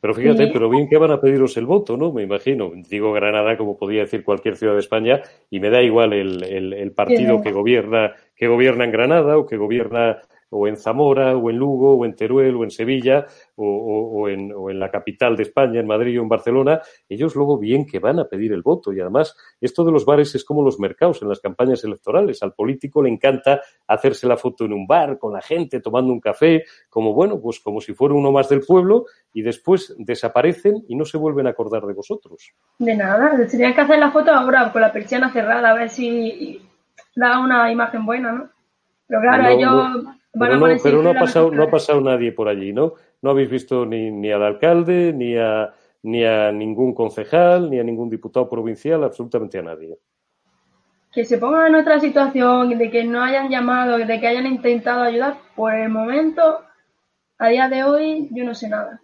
Pero 0.01 0.15
fíjate, 0.15 0.47
Sí. 0.47 0.51
pero 0.53 0.69
bien 0.69 0.89
que 0.89 0.97
van 0.99 1.13
a 1.13 1.21
pediros 1.21 1.57
el 1.57 1.65
voto, 1.65 1.97
¿no? 1.97 2.13
Me 2.13 2.23
imagino. 2.25 2.73
Digo 2.89 3.13
Granada 3.13 3.57
como 3.57 3.79
podía 3.79 4.01
decir 4.01 4.25
cualquier 4.25 4.57
ciudad 4.57 4.75
de 4.75 4.81
España 4.81 5.21
y 5.49 5.61
me 5.61 5.71
da 5.71 5.81
igual 5.81 6.13
el, 6.13 6.43
el, 6.43 6.73
el 6.73 6.93
partido 6.93 7.37
Sí. 7.39 7.43
que 7.45 7.53
gobierna, 7.53 8.15
que 8.35 8.49
gobierna 8.49 8.85
en 8.85 8.91
Granada 8.93 9.39
o 9.39 9.47
que 9.47 9.57
gobierna 9.57 10.19
o 10.51 10.67
en 10.69 10.77
Zamora 10.77 11.37
o 11.37 11.49
en 11.49 11.57
Lugo 11.57 11.95
o 11.97 12.05
en 12.05 12.15
Teruel 12.15 12.57
o 12.57 12.65
en 12.65 12.71
Sevilla 12.71 13.27
o, 13.57 13.65
o- 13.65 14.21
o 14.23 14.29
en, 14.29 14.53
o 14.53 14.69
en 14.71 14.79
la 14.81 14.91
capital 14.91 15.37
de 15.37 15.45
España, 15.45 15.81
en 15.81 15.87
Madrid 15.87 16.19
o 16.19 16.23
en 16.23 16.29
Barcelona. 16.29 16.81
Ellos 17.09 17.35
luego 17.37 17.57
bien 17.59 17.87
que 17.87 17.99
van 18.01 18.19
a 18.19 18.25
pedir 18.25 18.53
el 18.53 18.63
voto 18.63 18.93
y 18.93 19.01
además 19.01 19.37
esto 19.61 19.85
de 19.85 19.93
los 19.93 20.05
bares 20.05 20.35
es 20.35 20.45
como 20.45 20.63
los 20.63 20.79
mercados 20.81 21.23
en 21.23 21.29
las 21.29 21.41
campañas 21.41 21.85
electorales. 21.85 22.43
Al 22.43 22.53
político 22.53 23.03
le 23.03 23.11
encanta 23.11 23.61
hacerse 23.87 24.27
la 24.27 24.37
foto 24.37 24.65
en 24.65 24.73
un 24.73 24.87
bar 24.87 25.19
con 25.19 25.33
la 25.33 25.41
gente 25.41 25.81
tomando 25.81 26.13
un 26.13 26.21
café, 26.21 26.65
como 26.89 27.15
bueno, 27.15 27.41
pues 27.41 27.61
como 27.61 27.81
si 27.81 27.95
fuera 27.95 28.15
uno 28.15 28.33
más 28.33 28.49
del 28.49 28.61
pueblo 28.63 29.05
y 29.33 29.43
después 29.43 29.95
desaparecen 29.99 30.85
y 30.89 30.97
no 30.97 31.05
se 31.05 31.17
vuelven 31.17 31.47
a 31.47 31.51
acordar 31.51 31.87
de 31.87 31.93
vosotros. 31.95 32.53
De 32.79 32.97
nada, 32.97 33.37
se 33.37 33.47
tenían 33.47 33.75
que 33.75 33.81
hacer 33.83 33.99
la 33.99 34.11
foto 34.11 34.33
ahora 34.33 34.73
con 34.73 34.83
la 34.83 34.93
persiana 34.93 35.31
cerrada, 35.33 35.71
a 35.71 35.75
ver 35.75 35.91
si 35.91 36.61
da 37.15 37.39
una 37.39 37.71
imagen 37.71 38.05
buena, 38.05 38.33
¿no? 38.33 38.49
Pero 39.07 39.21
claro, 39.23 39.43
No, 39.45 39.49
ellos 39.51 40.05
no, 40.05 40.20
van 40.33 40.49
pero 40.49 40.55
no, 40.55 40.61
poner 40.61 40.79
pero 40.83 41.03
no 41.03 41.11
ha 41.11 41.15
pasado, 41.15 41.51
no 41.51 41.63
ha 41.63 41.71
pasado 41.71 42.01
nadie 42.01 42.33
por 42.33 42.49
allí, 42.49 42.73
¿no? 42.73 42.95
No 43.23 43.31
habéis 43.31 43.51
visto 43.51 43.85
ni, 43.85 44.11
ni 44.11 44.31
al 44.31 44.43
alcalde, 44.43 45.13
ni 45.13 45.37
a, 45.37 45.73
ni 46.03 46.25
a 46.25 46.53
ningún 46.53 46.95
concejal, 46.95 47.71
ni 47.71 47.79
a 47.79 47.85
ningún 47.85 48.09
diputado 48.09 48.49
provincial, 48.49 49.05
absolutamente 49.05 49.59
a 49.59 49.63
nadie. 49.63 49.99
Que 51.13 51.25
se 51.25 51.39
pongan 51.39 51.69
en 51.69 51.75
otra 51.75 51.99
situación, 51.99 52.79
de 52.79 52.91
que 52.91 53.05
no 53.05 53.23
hayan 53.23 53.51
llamado, 53.51 53.99
de 53.99 54.21
que 54.21 54.27
hayan 54.27 54.47
intentado 54.47 55.03
ayudar, 55.03 55.39
por 55.57 55.75
el 55.75 55.89
momento, 55.89 56.61
a 57.39 57.49
día 57.49 57.69
de 57.69 57.83
hoy, 57.83 58.29
yo 58.31 58.45
no 58.45 58.55
sé 58.55 58.69
nada. 58.69 59.01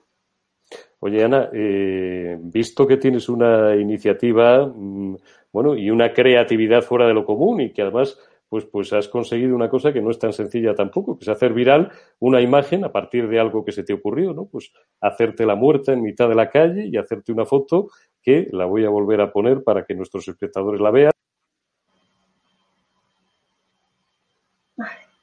Oye, 1.00 1.24
Ana, 1.24 1.50
eh, 1.52 2.38
visto 2.40 2.86
que 2.86 2.96
tienes 2.96 3.28
una 3.28 3.76
iniciativa, 3.76 4.66
mm, 4.66 5.16
bueno, 5.52 5.76
y 5.76 5.90
una 5.90 6.12
creatividad 6.12 6.82
fuera 6.82 7.06
de 7.06 7.14
lo 7.14 7.24
común 7.24 7.60
y 7.60 7.72
que 7.72 7.82
además, 7.82 8.18
pues, 8.56 8.64
pues 8.64 8.92
has 8.94 9.06
conseguido 9.08 9.54
una 9.54 9.68
cosa 9.68 9.92
que 9.92 10.00
no 10.00 10.10
es 10.10 10.18
tan 10.18 10.32
sencilla 10.32 10.74
tampoco, 10.74 11.18
que 11.18 11.24
es 11.24 11.28
hacer 11.28 11.52
viral 11.52 11.92
una 12.20 12.40
imagen 12.40 12.86
a 12.86 12.90
partir 12.90 13.28
de 13.28 13.38
algo 13.38 13.62
que 13.66 13.72
se 13.72 13.82
te 13.82 13.92
ocurrió, 13.92 14.32
¿no? 14.32 14.46
Pues 14.46 14.72
hacerte 14.98 15.44
la 15.44 15.54
muerta 15.54 15.92
en 15.92 16.00
mitad 16.00 16.26
de 16.26 16.36
la 16.36 16.48
calle 16.48 16.86
y 16.86 16.96
hacerte 16.96 17.32
una 17.32 17.44
foto 17.44 17.90
que 18.22 18.48
la 18.52 18.64
voy 18.64 18.86
a 18.86 18.88
volver 18.88 19.20
a 19.20 19.30
poner 19.30 19.62
para 19.62 19.84
que 19.84 19.94
nuestros 19.94 20.26
espectadores 20.26 20.80
la 20.80 20.90
vean. 20.90 21.12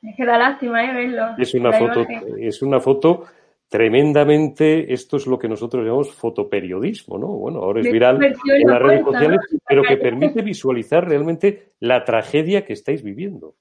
Es 0.03 0.15
que 0.15 0.25
da 0.25 0.37
lástima, 0.37 0.83
¿eh? 0.83 0.93
Verlo. 0.93 1.29
Es 1.39 1.55
una 1.55 1.73
foto, 1.73 2.01
imagen. 2.01 2.35
es 2.37 2.61
una 2.61 2.79
foto 2.79 3.23
tremendamente, 3.73 4.93
esto 4.93 5.17
es 5.17 5.25
lo 5.25 5.39
que 5.39 5.49
nosotros 5.49 5.83
llamamos 5.83 6.13
fotoperiodismo, 6.13 7.17
¿no? 7.17 7.25
Bueno, 7.25 7.57
ahora 7.63 7.81
es 7.81 7.91
viral 7.91 8.23
en 8.23 8.35
en 8.45 8.67
la 8.67 8.73
las 8.73 8.81
redes 8.83 9.03
sociales, 9.03 9.39
pero 9.67 9.81
que 9.81 9.97
permite 9.97 10.43
visualizar 10.43 11.09
realmente 11.09 11.71
la 11.79 12.05
tragedia 12.05 12.65
que 12.65 12.73
estáis 12.73 13.01
viviendo. 13.01 13.55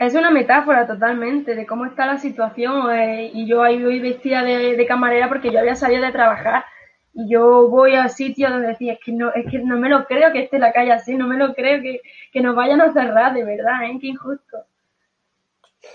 Es 0.00 0.16
una 0.16 0.32
metáfora 0.32 0.84
totalmente 0.84 1.54
de 1.54 1.64
cómo 1.64 1.86
está 1.86 2.06
la 2.06 2.18
situación. 2.18 2.90
eh, 2.90 3.30
y 3.32 3.46
yo 3.46 3.62
ahí 3.62 3.80
voy 3.80 4.00
vestida 4.00 4.42
de, 4.42 4.76
de 4.76 4.86
camarera 4.86 5.28
porque 5.28 5.52
yo 5.52 5.60
había 5.60 5.76
salido 5.76 6.02
de 6.02 6.10
trabajar. 6.10 6.64
Y 7.12 7.30
yo 7.30 7.68
voy 7.68 7.94
a 7.94 8.08
sitios 8.08 8.50
donde 8.50 8.66
decía, 8.66 8.94
es 8.94 8.98
que 8.98 9.12
no, 9.12 9.32
es 9.32 9.46
que 9.48 9.60
no 9.60 9.78
me 9.78 9.90
lo 9.90 10.06
creo 10.06 10.32
que 10.32 10.40
esté 10.40 10.58
la 10.58 10.72
calle 10.72 10.90
así, 10.90 11.14
no 11.14 11.28
me 11.28 11.36
lo 11.36 11.54
creo 11.54 11.80
que, 11.80 12.00
que 12.32 12.40
nos 12.40 12.56
vayan 12.56 12.80
a 12.80 12.92
cerrar, 12.92 13.32
de 13.32 13.44
verdad, 13.44 13.84
¿eh? 13.84 13.96
Qué 14.00 14.08
injusto. 14.08 14.56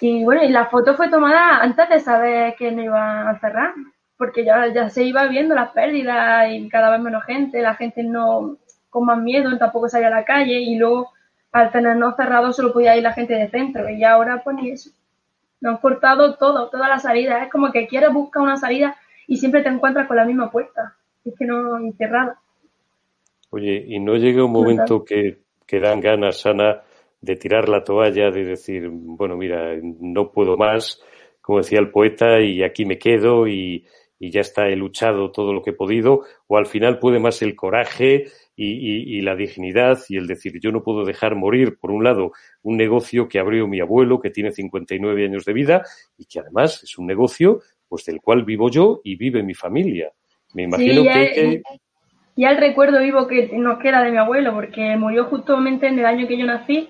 Y 0.01 0.23
bueno, 0.23 0.43
y 0.43 0.49
la 0.49 0.67
foto 0.67 0.95
fue 0.95 1.09
tomada 1.09 1.59
antes 1.61 1.89
de 1.89 1.99
saber 1.99 2.55
que 2.55 2.71
no 2.71 2.81
iban 2.83 3.27
a 3.27 3.39
cerrar, 3.39 3.73
porque 4.17 4.45
ya, 4.45 4.67
ya 4.67 4.89
se 4.89 5.03
iba 5.03 5.27
viendo 5.27 5.55
las 5.55 5.71
pérdidas 5.71 6.49
y 6.51 6.69
cada 6.69 6.89
vez 6.91 7.01
menos 7.01 7.23
gente, 7.25 7.61
la 7.61 7.75
gente 7.75 8.03
no 8.03 8.57
con 8.89 9.05
más 9.05 9.19
miedo 9.19 9.55
tampoco 9.57 9.87
salía 9.87 10.07
a 10.07 10.11
la 10.11 10.25
calle 10.25 10.59
y 10.59 10.75
luego 10.75 11.11
al 11.51 11.71
tenernos 11.71 12.15
cerrado 12.15 12.53
solo 12.53 12.73
podía 12.73 12.95
ir 12.95 13.03
la 13.03 13.13
gente 13.13 13.33
de 13.33 13.49
centro 13.49 13.89
y 13.89 14.03
ahora 14.03 14.41
pues 14.43 14.55
ni 14.55 14.71
eso. 14.71 14.91
Nos 15.61 15.75
han 15.75 15.81
cortado 15.81 16.35
todo, 16.35 16.69
toda 16.69 16.87
la 16.87 16.99
salida. 16.99 17.43
Es 17.43 17.51
como 17.51 17.71
que 17.71 17.87
quieres 17.87 18.13
buscar 18.13 18.43
una 18.43 18.57
salida 18.57 18.95
y 19.27 19.37
siempre 19.37 19.61
te 19.61 19.69
encuentras 19.69 20.07
con 20.07 20.15
la 20.15 20.25
misma 20.25 20.49
puerta. 20.49 20.95
Es 21.25 21.33
que 21.37 21.45
no, 21.45 21.81
y 21.81 21.91
cerrada. 21.93 22.39
Oye, 23.49 23.83
y 23.87 23.99
no 23.99 24.15
llega 24.15 24.45
un 24.45 24.51
momento 24.51 25.03
que, 25.03 25.39
que 25.65 25.79
dan 25.79 25.99
ganas, 25.99 26.45
Ana, 26.45 26.81
de 27.21 27.35
tirar 27.35 27.69
la 27.69 27.83
toalla, 27.83 28.31
de 28.31 28.45
decir, 28.45 28.89
bueno, 28.89 29.35
mira, 29.35 29.75
no 29.81 30.31
puedo 30.31 30.57
más, 30.57 31.01
como 31.41 31.59
decía 31.59 31.79
el 31.79 31.91
poeta, 31.91 32.39
y 32.41 32.63
aquí 32.63 32.85
me 32.85 32.97
quedo 32.97 33.47
y, 33.47 33.85
y 34.19 34.31
ya 34.31 34.41
está, 34.41 34.67
he 34.67 34.75
luchado 34.75 35.31
todo 35.31 35.53
lo 35.53 35.61
que 35.61 35.71
he 35.71 35.73
podido, 35.73 36.23
o 36.47 36.57
al 36.57 36.65
final 36.65 36.99
puede 36.99 37.19
más 37.19 37.41
el 37.41 37.55
coraje 37.55 38.27
y, 38.55 38.65
y, 38.65 39.17
y, 39.17 39.21
la 39.21 39.35
dignidad 39.35 39.99
y 40.09 40.17
el 40.17 40.27
decir, 40.27 40.59
yo 40.61 40.71
no 40.71 40.83
puedo 40.83 41.05
dejar 41.05 41.35
morir, 41.35 41.77
por 41.79 41.91
un 41.91 42.03
lado, 42.03 42.31
un 42.61 42.77
negocio 42.77 43.27
que 43.27 43.39
abrió 43.39 43.67
mi 43.67 43.79
abuelo, 43.79 44.19
que 44.19 44.29
tiene 44.29 44.51
59 44.51 45.25
años 45.25 45.45
de 45.45 45.53
vida 45.53 45.83
y 46.17 46.25
que 46.25 46.39
además 46.39 46.83
es 46.83 46.97
un 46.97 47.07
negocio 47.07 47.61
pues 47.87 48.05
del 48.05 48.21
cual 48.21 48.43
vivo 48.43 48.69
yo 48.69 49.01
y 49.03 49.15
vive 49.15 49.41
mi 49.41 49.55
familia. 49.55 50.11
Me 50.53 50.63
imagino 50.63 51.01
sí, 51.01 51.07
que 51.07 51.31
que... 51.33 51.61
Y 52.35 52.45
el 52.45 52.57
recuerdo 52.57 53.01
vivo 53.01 53.27
que 53.27 53.49
nos 53.53 53.79
queda 53.79 54.03
de 54.03 54.11
mi 54.11 54.17
abuelo, 54.17 54.53
porque 54.53 54.95
murió 54.95 55.25
justamente 55.25 55.87
en 55.87 55.99
el 55.99 56.05
año 56.05 56.27
que 56.27 56.37
yo 56.37 56.45
nací 56.45 56.89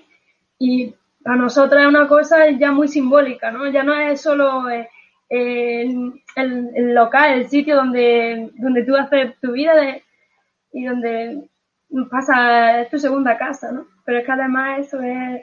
y 0.60 0.94
para 1.24 1.36
nosotros 1.36 1.80
es 1.80 1.88
una 1.88 2.06
cosa 2.06 2.50
ya 2.50 2.70
muy 2.70 2.86
simbólica, 2.86 3.50
¿no? 3.50 3.68
Ya 3.70 3.82
no 3.82 3.94
es 3.94 4.20
solo 4.20 4.68
eh, 4.70 4.88
el, 5.30 6.12
el, 6.36 6.94
local, 6.94 7.32
el 7.32 7.48
sitio 7.48 7.76
donde, 7.76 8.50
donde 8.54 8.84
tú 8.84 8.94
haces 8.94 9.40
tu 9.40 9.52
vida 9.52 9.72
y 10.72 10.84
donde 10.84 11.48
pasa, 12.10 12.86
tu 12.90 12.98
segunda 12.98 13.38
casa, 13.38 13.72
¿no? 13.72 13.86
Pero 14.04 14.18
es 14.18 14.26
que 14.26 14.32
además 14.32 14.80
eso 14.80 15.00
es, 15.00 15.40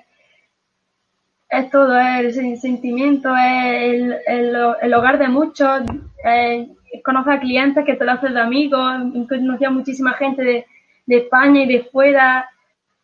es 1.50 1.70
todo, 1.72 1.98
es 1.98 2.38
el 2.38 2.58
sentimiento, 2.58 3.36
es 3.36 3.94
el, 3.94 4.18
el, 4.28 4.58
el 4.82 4.94
hogar 4.94 5.18
de 5.18 5.30
muchos, 5.30 5.82
es, 6.24 6.68
conoces 7.04 7.34
a 7.34 7.40
clientes 7.40 7.86
que 7.86 7.96
te 7.96 8.06
lo 8.06 8.12
haces 8.12 8.34
de 8.36 8.40
amigos, 8.40 8.94
conocía 9.28 9.72
muchísima 9.72 10.14
gente 10.14 10.44
de, 10.44 10.66
de 11.08 11.18
España 11.18 11.64
y 11.64 11.68
de 11.68 11.84
fuera, 11.86 12.48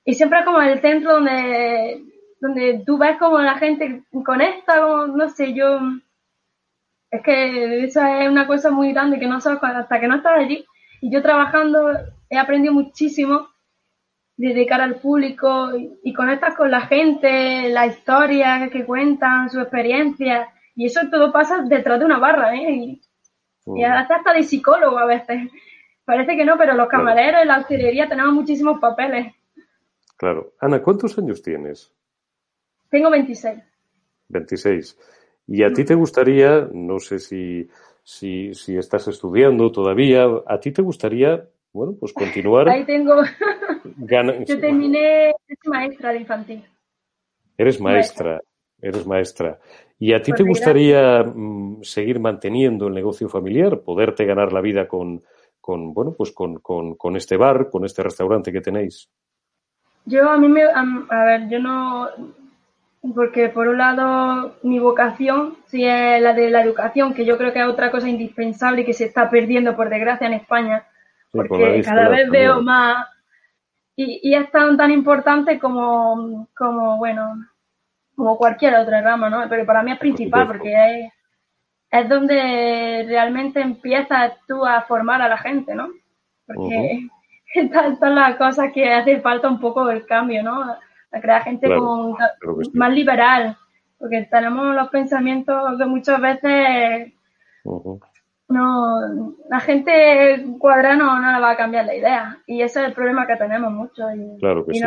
y 0.05 0.13
siempre 0.13 0.39
es 0.39 0.45
como 0.45 0.61
el 0.61 0.81
centro 0.81 1.13
donde, 1.13 2.03
donde 2.39 2.83
tú 2.85 2.97
ves 2.97 3.17
como 3.17 3.39
la 3.39 3.55
gente 3.55 4.03
conecta, 4.25 4.81
como, 4.81 5.07
no 5.07 5.29
sé, 5.29 5.53
yo, 5.53 5.79
es 7.09 7.21
que 7.21 7.85
esa 7.85 8.23
es 8.23 8.29
una 8.29 8.47
cosa 8.47 8.71
muy 8.71 8.91
grande 8.91 9.19
que 9.19 9.27
no 9.27 9.39
sabes 9.39 9.59
hasta 9.61 9.99
que 9.99 10.07
no 10.07 10.15
estás 10.15 10.39
allí 10.39 10.65
Y 11.01 11.11
yo 11.11 11.21
trabajando 11.21 11.91
he 12.29 12.37
aprendido 12.37 12.73
muchísimo 12.73 13.47
de 14.35 14.65
cara 14.65 14.85
al 14.85 14.95
público 14.95 15.71
y, 16.03 16.13
conectas 16.13 16.55
con 16.55 16.71
la 16.71 16.81
gente, 16.81 17.69
la 17.69 17.85
historia 17.85 18.69
que 18.71 18.83
cuentan, 18.83 19.49
su 19.49 19.59
experiencia. 19.59 20.49
Y 20.75 20.87
eso 20.87 21.01
todo 21.11 21.31
pasa 21.31 21.61
detrás 21.61 21.99
de 21.99 22.05
una 22.05 22.17
barra, 22.17 22.55
¿eh? 22.55 22.71
Y, 22.71 23.01
y 23.67 23.83
hasta 23.83 24.33
de 24.33 24.43
psicólogo 24.43 24.97
a 24.97 25.05
veces. 25.05 25.51
Parece 26.03 26.35
que 26.35 26.45
no, 26.45 26.57
pero 26.57 26.73
los 26.73 26.89
camareros 26.89 27.43
y 27.43 27.47
la 27.47 27.55
auxiliaría 27.57 28.09
tenemos 28.09 28.33
muchísimos 28.33 28.79
papeles. 28.79 29.33
Claro. 30.23 30.53
Ana, 30.61 30.81
¿cuántos 30.81 31.17
años 31.17 31.41
tienes? 31.41 31.93
Tengo 32.89 33.09
26. 33.09 33.61
26. 34.29 34.97
¿Y 35.47 35.63
a 35.63 35.73
ti 35.73 35.83
te 35.83 35.95
gustaría, 35.95 36.65
no 36.71 36.97
sé 36.99 37.19
si, 37.19 37.67
si, 38.01 38.53
si 38.53 38.77
estás 38.77 39.05
estudiando 39.09 39.69
todavía, 39.69 40.23
a 40.47 40.59
ti 40.61 40.71
te 40.71 40.81
gustaría, 40.81 41.45
bueno, 41.73 41.97
pues 41.99 42.13
continuar? 42.13 42.69
Ahí 42.69 42.85
tengo. 42.85 43.21
Yo 44.47 44.59
terminé, 44.61 45.33
maestra 45.65 46.13
de 46.13 46.19
infantil. 46.19 46.63
Eres 47.57 47.81
maestra, 47.81 48.39
eres 48.81 49.05
maestra. 49.05 49.59
¿Y 49.99 50.13
a 50.13 50.21
ti 50.21 50.31
te 50.31 50.43
gustaría 50.43 51.21
mm, 51.21 51.83
seguir 51.83 52.21
manteniendo 52.21 52.87
el 52.87 52.93
negocio 52.93 53.27
familiar, 53.27 53.81
poderte 53.81 54.23
ganar 54.23 54.53
la 54.53 54.61
vida 54.61 54.87
con, 54.87 55.21
con 55.59 55.93
bueno, 55.93 56.13
pues 56.17 56.31
con, 56.31 56.61
con, 56.61 56.95
con, 56.95 57.17
este 57.17 57.35
bar, 57.35 57.69
con 57.69 57.83
este 57.83 58.03
restaurante 58.03 58.53
que 58.53 58.61
tenéis? 58.61 59.09
Yo 60.05 60.29
a 60.29 60.37
mí 60.37 60.47
me, 60.47 60.63
a, 60.63 61.25
ver, 61.25 61.49
yo 61.49 61.59
no, 61.59 62.09
porque 63.15 63.49
por 63.49 63.67
un 63.67 63.77
lado 63.77 64.55
mi 64.63 64.79
vocación 64.79 65.57
sí 65.65 65.85
es 65.85 66.21
la 66.21 66.33
de 66.33 66.49
la 66.49 66.61
educación, 66.61 67.13
que 67.13 67.25
yo 67.25 67.37
creo 67.37 67.53
que 67.53 67.59
es 67.59 67.67
otra 67.67 67.91
cosa 67.91 68.09
indispensable 68.09 68.81
y 68.81 68.85
que 68.85 68.93
se 68.93 69.05
está 69.05 69.29
perdiendo 69.29 69.75
por 69.75 69.89
desgracia 69.89 70.27
en 70.27 70.33
España, 70.33 70.85
porque 71.31 71.81
cada 71.85 72.09
vez 72.09 72.29
veo 72.29 72.61
más 72.61 73.07
y, 73.95 74.19
y 74.23 74.35
es 74.35 74.49
tan, 74.51 74.75
tan 74.75 74.91
importante 74.91 75.59
como, 75.59 76.47
como, 76.55 76.97
bueno, 76.97 77.45
como 78.15 78.37
cualquier 78.37 78.75
otra 78.75 79.01
rama, 79.01 79.29
¿no? 79.29 79.47
Pero 79.49 79.65
para 79.65 79.83
mí 79.83 79.91
es 79.91 79.99
principal 79.99 80.47
porque 80.47 80.73
es, 80.73 81.13
es 81.91 82.09
donde 82.09 83.05
realmente 83.07 83.61
empiezas 83.61 84.33
tú 84.47 84.65
a 84.65 84.81
formar 84.81 85.21
a 85.21 85.29
la 85.29 85.37
gente, 85.37 85.75
¿no? 85.75 85.89
Porque 86.45 87.07
estas 87.53 87.99
son 87.99 88.15
las 88.15 88.35
cosas 88.35 88.71
que 88.73 88.91
hace 88.91 89.21
falta 89.21 89.49
un 89.49 89.59
poco 89.59 89.89
el 89.89 90.05
cambio, 90.05 90.43
¿no? 90.43 90.61
A 91.11 91.21
crear 91.21 91.43
gente 91.43 91.67
con, 91.67 92.15
más 92.73 92.91
liberal, 92.91 93.57
porque 93.99 94.27
tenemos 94.29 94.75
los 94.75 94.89
pensamientos 94.89 95.77
que 95.77 95.85
muchas 95.85 96.19
veces 96.19 97.13
no, 98.49 99.35
la 99.49 99.59
gente 99.59 100.45
cuadrada 100.59 100.95
no, 100.95 101.19
no 101.19 101.41
va 101.41 101.51
a 101.51 101.57
cambiar 101.57 101.85
la 101.85 101.95
idea. 101.95 102.37
Y 102.45 102.61
ese 102.61 102.81
es 102.81 102.87
el 102.87 102.93
problema 102.93 103.27
que 103.27 103.35
tenemos 103.35 103.71
mucho. 103.71 104.03
Y, 104.11 104.39
claro 104.39 104.65
que 104.65 104.73
sí. 104.73 104.83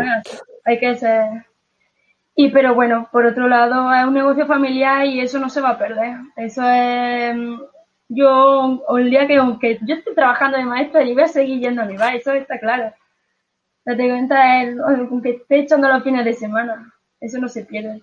hay 0.64 0.78
que 0.78 0.94
ser. 0.96 1.46
Y 2.34 2.50
pero 2.50 2.74
bueno, 2.74 3.08
por 3.10 3.24
otro 3.24 3.48
lado, 3.48 3.92
es 3.94 4.04
un 4.04 4.14
negocio 4.14 4.46
familiar 4.46 5.06
y 5.06 5.20
eso 5.20 5.38
no 5.38 5.48
se 5.48 5.60
va 5.60 5.70
a 5.70 5.78
perder. 5.78 6.16
Eso 6.36 6.62
es. 6.68 7.36
Yo, 8.08 8.84
el 8.96 9.10
día 9.10 9.26
que, 9.26 9.36
aunque 9.36 9.78
yo 9.82 9.96
estoy 9.96 10.14
trabajando 10.14 10.58
de 10.58 10.64
maestra, 10.64 11.02
yo 11.02 11.14
voy 11.14 11.24
a 11.24 11.28
seguir 11.28 11.60
yendo 11.60 11.82
a 11.82 11.86
mi 11.86 11.96
bar, 11.96 12.14
eso 12.14 12.32
está 12.32 12.58
claro. 12.58 12.92
La 13.84 13.96
cuenta 13.96 14.60
aunque 14.60 15.30
esté 15.30 15.60
echando 15.60 15.88
los 15.88 16.02
fines 16.02 16.24
de 16.24 16.34
semana, 16.34 16.92
eso 17.20 17.38
no 17.38 17.48
se 17.48 17.64
pierde. 17.64 18.02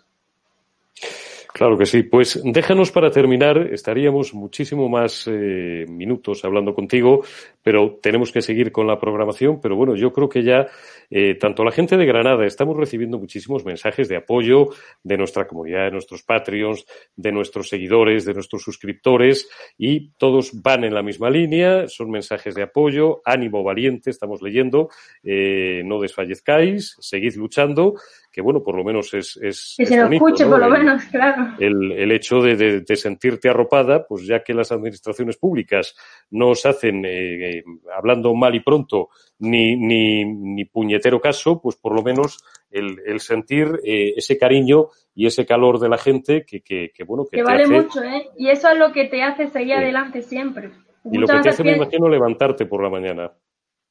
Claro 1.54 1.78
que 1.78 1.86
sí. 1.86 2.02
Pues 2.02 2.42
déjanos 2.44 2.92
para 2.92 3.12
terminar. 3.12 3.58
Estaríamos 3.72 4.34
muchísimo 4.34 4.90
más 4.90 5.28
eh, 5.28 5.86
minutos 5.88 6.44
hablando 6.44 6.74
contigo, 6.74 7.24
pero 7.62 8.00
tenemos 8.02 8.32
que 8.32 8.42
seguir 8.42 8.72
con 8.72 8.88
la 8.88 9.00
programación. 9.00 9.62
Pero 9.62 9.76
bueno, 9.76 9.96
yo 9.96 10.12
creo 10.12 10.28
que 10.28 10.42
ya 10.42 10.66
eh, 11.12 11.36
tanto 11.36 11.64
la 11.64 11.72
gente 11.72 11.96
de 11.96 12.08
Granada 12.08 12.44
estamos 12.48 12.76
recibiendo 12.76 13.20
muchísimos 13.20 13.64
mensajes 13.66 14.10
de 14.10 14.16
apoyo 14.16 14.70
de 15.04 15.16
nuestra 15.16 15.46
comunidad, 15.46 15.86
de 15.86 15.92
nuestros 15.92 16.24
Patreons, 16.24 16.88
de 17.16 17.32
nuestros 17.32 17.70
seguidores, 17.70 18.26
de 18.26 18.34
nuestros 18.34 18.64
suscriptores 18.64 19.48
y 19.78 20.10
todos 20.18 20.60
van 20.60 20.84
en 20.86 20.96
la 20.96 21.04
misma 21.04 21.30
línea. 21.30 21.88
Son 21.88 22.10
mensajes 22.10 22.56
de 22.56 22.64
apoyo, 22.64 23.22
ánimo 23.26 23.64
valiente, 23.64 24.10
estamos 24.10 24.42
leyendo. 24.42 24.90
Eh, 25.22 25.84
no 25.86 26.02
desfallezcáis, 26.02 26.98
seguid 27.00 27.36
luchando 27.36 27.94
que 28.34 28.42
bueno, 28.42 28.64
por 28.64 28.76
lo 28.76 28.84
menos 28.84 29.14
es... 29.14 29.38
es 29.38 29.76
que 29.78 29.86
se 29.86 29.96
lo 29.96 30.12
escuche, 30.12 30.44
por 30.48 30.60
lo 30.60 30.68
menos, 30.68 31.04
claro. 31.06 31.54
El, 31.60 31.92
el 31.92 32.12
hecho 32.12 32.42
de, 32.42 32.56
de, 32.56 32.82
de, 32.82 32.96
sentirte 32.96 33.48
arropada, 33.48 34.08
pues 34.08 34.26
ya 34.26 34.44
que 34.44 34.56
las 34.56 34.72
administraciones 34.72 35.38
públicas 35.38 35.96
no 36.32 36.50
os 36.50 36.66
hacen, 36.66 37.06
eh, 37.06 37.60
eh, 37.60 37.64
hablando 37.96 38.34
mal 38.34 38.56
y 38.56 38.62
pronto, 38.62 39.10
ni, 39.38 39.76
ni, 39.76 40.26
ni, 40.26 40.66
puñetero 40.66 41.22
caso, 41.22 41.62
pues 41.62 41.76
por 41.76 41.94
lo 41.96 42.02
menos 42.02 42.44
el, 42.72 43.00
el 43.06 43.20
sentir 43.20 43.68
eh, 43.86 44.14
ese 44.18 44.36
cariño 44.36 44.88
y 45.14 45.28
ese 45.28 45.46
calor 45.46 45.80
de 45.80 45.90
la 45.90 46.00
gente 46.00 46.44
que, 46.44 46.62
que, 46.62 46.92
que 46.92 47.04
bueno, 47.04 47.26
que, 47.30 47.38
que 47.38 47.44
vale 47.44 47.68
mucho, 47.68 48.02
¿eh? 48.02 48.30
Y 48.36 48.50
eso 48.50 48.68
es 48.72 48.80
lo 48.80 48.92
que 48.92 49.06
te 49.06 49.22
hace 49.22 49.48
seguir 49.50 49.76
adelante 49.76 50.24
siempre. 50.24 50.72
Y 51.06 51.20
lo 51.20 51.28
que 51.28 51.40
te 51.40 51.50
hace, 51.50 51.64
me 51.64 51.76
imagino, 51.76 52.10
levantarte 52.10 52.66
por 52.66 52.82
la 52.82 52.90
mañana. 52.90 53.32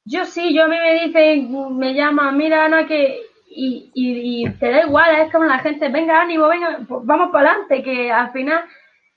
Yo 0.03 0.25
sí, 0.25 0.53
yo 0.53 0.65
a 0.65 0.67
mí 0.67 0.75
me 0.77 1.05
dicen, 1.05 1.77
me 1.77 1.93
llama, 1.93 2.29
mira 2.33 2.65
Ana, 2.65 2.85
que 2.85 3.21
y, 3.55 3.91
y, 3.93 4.49
te 4.51 4.69
da 4.69 4.85
igual, 4.85 5.21
es 5.21 5.31
como 5.31 5.45
la 5.45 5.59
gente, 5.59 5.89
venga, 5.89 6.21
ánimo, 6.21 6.47
venga, 6.47 6.79
vamos 6.87 7.31
para 7.31 7.51
adelante, 7.51 7.83
que 7.83 8.11
al 8.11 8.31
final 8.31 8.63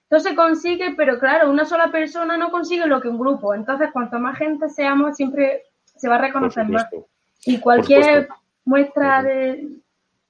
todo 0.09 0.21
se 0.21 0.35
consigue, 0.35 0.95
pero 0.97 1.19
claro, 1.19 1.51
una 1.51 1.65
sola 1.65 1.91
persona 1.91 2.37
no 2.37 2.51
consigue 2.51 2.87
lo 2.87 3.01
que 3.01 3.09
un 3.09 3.19
grupo. 3.19 3.55
Entonces, 3.55 3.91
cuanto 3.93 4.19
más 4.19 4.39
gente 4.39 4.69
seamos, 4.69 5.17
siempre 5.17 5.63
se 5.85 6.09
va 6.09 6.17
a 6.17 6.21
reconocer 6.21 6.67
más. 6.69 6.87
Y 7.45 7.59
cualquier 7.59 8.29
muestra 8.65 9.23
de... 9.23 9.69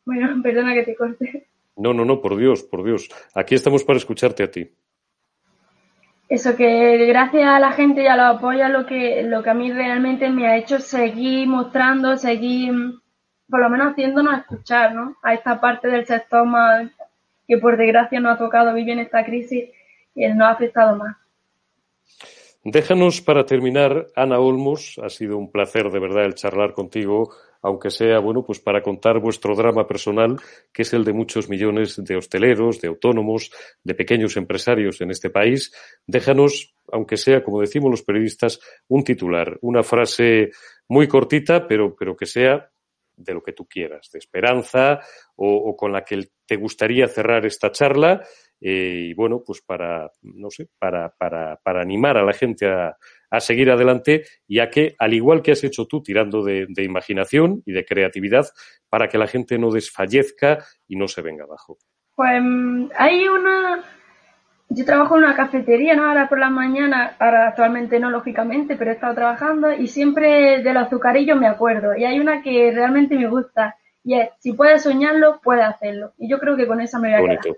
Bueno, 0.05 0.37
perdona 0.43 0.75
que 0.75 0.85
te 0.85 0.97
corte. 0.97 1.49
No, 1.77 1.93
no, 1.93 2.05
no, 2.05 2.23
por 2.23 2.37
Dios, 2.37 2.63
por 2.63 2.85
Dios. 2.85 3.09
Aquí 3.35 3.55
estamos 3.55 3.85
para 3.85 3.99
escucharte 3.99 4.43
a 4.43 4.51
ti. 4.51 4.71
Eso 6.29 6.57
que 6.57 7.07
gracias 7.07 7.45
a 7.45 7.61
la 7.61 7.73
gente 7.73 8.03
y 8.03 8.07
a 8.07 8.17
los 8.17 8.37
apoyos 8.37 8.71
lo 8.71 8.85
que, 8.87 9.23
lo 9.23 9.43
que 9.43 9.51
a 9.51 9.55
mí 9.55 9.73
realmente 9.73 10.29
me 10.29 10.49
ha 10.49 10.57
hecho 10.57 10.81
seguir 10.81 11.47
mostrando, 11.47 12.17
seguir 12.17 12.73
por 13.49 13.61
lo 13.61 13.71
menos 13.71 13.93
haciéndonos 13.93 14.39
escuchar, 14.39 14.95
¿no? 14.95 15.17
A 15.23 15.35
esta 15.35 15.61
parte 15.61 15.89
del 15.89 16.07
sector 16.07 16.45
más 16.45 16.91
que 17.47 17.59
por 17.59 17.77
desgracia 17.77 18.21
nos 18.21 18.35
ha 18.35 18.39
tocado 18.39 18.75
vivir 18.75 18.95
en 18.95 19.01
esta 19.01 19.25
crisis 19.25 19.71
y 20.15 20.29
nos 20.29 20.49
ha 20.49 20.51
afectado 20.51 20.97
más. 20.97 21.17
Déjanos 22.65 23.21
para 23.21 23.47
terminar, 23.47 24.09
Ana 24.17 24.41
Olmos, 24.41 24.99
ha 25.01 25.09
sido 25.09 25.39
un 25.39 25.53
placer 25.53 25.89
de 25.89 26.01
verdad 26.01 26.25
el 26.25 26.35
charlar 26.35 26.73
contigo, 26.73 27.33
aunque 27.63 27.91
sea, 27.91 28.19
bueno, 28.19 28.45
pues 28.45 28.59
para 28.59 28.83
contar 28.83 29.21
vuestro 29.21 29.55
drama 29.55 29.87
personal, 29.87 30.37
que 30.73 30.83
es 30.83 30.93
el 30.93 31.05
de 31.05 31.13
muchos 31.13 31.49
millones 31.49 31.95
de 32.03 32.17
hosteleros, 32.17 32.81
de 32.81 32.89
autónomos, 32.89 33.53
de 33.85 33.95
pequeños 33.95 34.37
empresarios 34.37 35.01
en 35.01 35.13
este 35.13 35.31
país. 35.31 35.73
Déjanos, 36.09 36.75
aunque 36.91 37.17
sea, 37.17 37.45
como 37.45 37.61
decimos 37.61 37.89
los 37.89 38.03
periodistas, 38.03 38.59
un 38.89 39.05
titular, 39.05 39.59
una 39.61 39.85
frase 39.85 40.51
muy 40.89 41.07
cortita, 41.07 41.69
pero, 41.69 41.95
pero 41.95 42.17
que 42.17 42.27
sea 42.27 42.69
de 43.17 43.35
lo 43.35 43.43
que 43.43 43.53
tú 43.53 43.67
quieras, 43.67 44.11
de 44.13 44.19
esperanza 44.19 45.01
o, 45.35 45.77
con 45.77 45.93
la 45.93 46.05
que 46.05 46.29
te 46.47 46.57
gustaría 46.57 47.09
cerrar 47.09 47.47
esta 47.47 47.73
charla. 47.73 48.23
Eh, 48.61 49.09
y 49.11 49.15
bueno, 49.15 49.43
pues 49.45 49.61
para, 49.61 50.11
no 50.23 50.51
sé, 50.51 50.69
para, 50.79 51.11
para, 51.11 51.57
para 51.63 51.83
animar 51.83 52.17
a 52.17 52.25
la 52.25 52.33
gente 52.33 52.67
a, 52.67 52.97
a, 53.31 53.41
seguir 53.41 53.71
adelante 53.71 54.25
y 54.47 54.61
a 54.61 54.71
que, 54.71 54.95
al 54.99 55.13
igual 55.13 55.43
que 55.43 55.53
has 55.53 55.63
hecho 55.63 55.87
tú, 55.87 56.03
tirando 56.03 56.43
de, 56.43 56.67
de, 56.69 56.83
imaginación 56.83 57.63
y 57.67 57.73
de 57.73 57.85
creatividad, 57.85 58.47
para 58.89 59.09
que 59.09 59.19
la 59.19 59.27
gente 59.27 59.59
no 59.59 59.71
desfallezca 59.71 60.65
y 60.89 60.97
no 60.97 61.07
se 61.07 61.21
venga 61.21 61.45
abajo. 61.45 61.77
Pues 62.15 62.43
hay 62.97 63.29
una, 63.29 63.85
yo 64.77 64.85
trabajo 64.85 65.17
en 65.17 65.25
una 65.25 65.35
cafetería, 65.35 65.97
¿no? 65.97 66.07
Ahora 66.07 66.29
por 66.29 66.39
la 66.39 66.51
mañana, 66.51 67.17
ahora 67.19 67.49
actualmente 67.49 67.99
no, 67.99 68.11
lógicamente, 68.11 68.77
pero 68.77 68.91
he 68.91 68.95
estado 68.95 69.15
trabajando 69.15 69.73
y 69.73 69.87
siempre 69.87 70.63
de 70.63 70.75
los 70.75 70.83
azucarillos 70.83 71.39
me 71.39 71.47
acuerdo. 71.47 71.97
Y 71.97 72.05
hay 72.05 72.21
una 72.21 72.43
que 72.43 72.71
realmente 72.73 73.17
me 73.17 73.27
gusta 73.27 73.77
y 74.05 74.21
es, 74.21 74.29
si 74.39 74.53
puedes 74.53 74.83
soñarlo, 74.83 75.41
puedes 75.43 75.65
hacerlo. 75.65 76.13
Y 76.19 76.29
yo 76.29 76.39
creo 76.39 76.59
que 76.59 76.67
con 76.67 76.83
esa 76.83 76.99
me 76.99 77.09
voy 77.09 77.17
a 77.17 77.21
bonito. 77.23 77.43
quedar. 77.43 77.57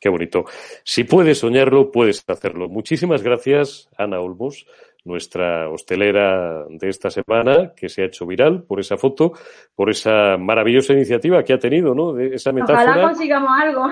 Qué 0.00 0.08
bonito. 0.08 0.46
Si 0.82 1.04
puedes 1.04 1.38
soñarlo, 1.38 1.92
puedes 1.92 2.24
hacerlo. 2.26 2.68
Muchísimas 2.68 3.22
gracias, 3.22 3.88
Ana 3.96 4.18
Olmos, 4.18 4.66
nuestra 5.04 5.68
hostelera 5.68 6.64
de 6.68 6.88
esta 6.88 7.10
semana, 7.10 7.72
que 7.76 7.88
se 7.88 8.02
ha 8.02 8.06
hecho 8.06 8.26
viral 8.26 8.64
por 8.64 8.80
esa 8.80 8.96
foto, 8.96 9.32
por 9.76 9.90
esa 9.90 10.36
maravillosa 10.38 10.92
iniciativa 10.92 11.44
que 11.44 11.52
ha 11.52 11.58
tenido, 11.60 11.94
¿no? 11.94 12.14
De 12.14 12.34
esa 12.34 12.50
metáfora. 12.50 12.82
Ojalá 12.82 13.08
consigamos 13.08 13.50
algo. 13.60 13.88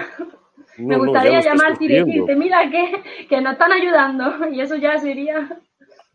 No, 0.78 0.88
me 0.88 0.98
gustaría 0.98 1.38
no, 1.38 1.44
llamarte 1.44 1.84
y 1.84 1.88
decirte, 1.88 2.36
mira 2.36 2.70
que, 2.70 3.26
que 3.28 3.40
nos 3.40 3.52
están 3.52 3.72
ayudando 3.72 4.48
y 4.52 4.60
eso 4.60 4.76
ya 4.76 4.98
sería... 4.98 5.60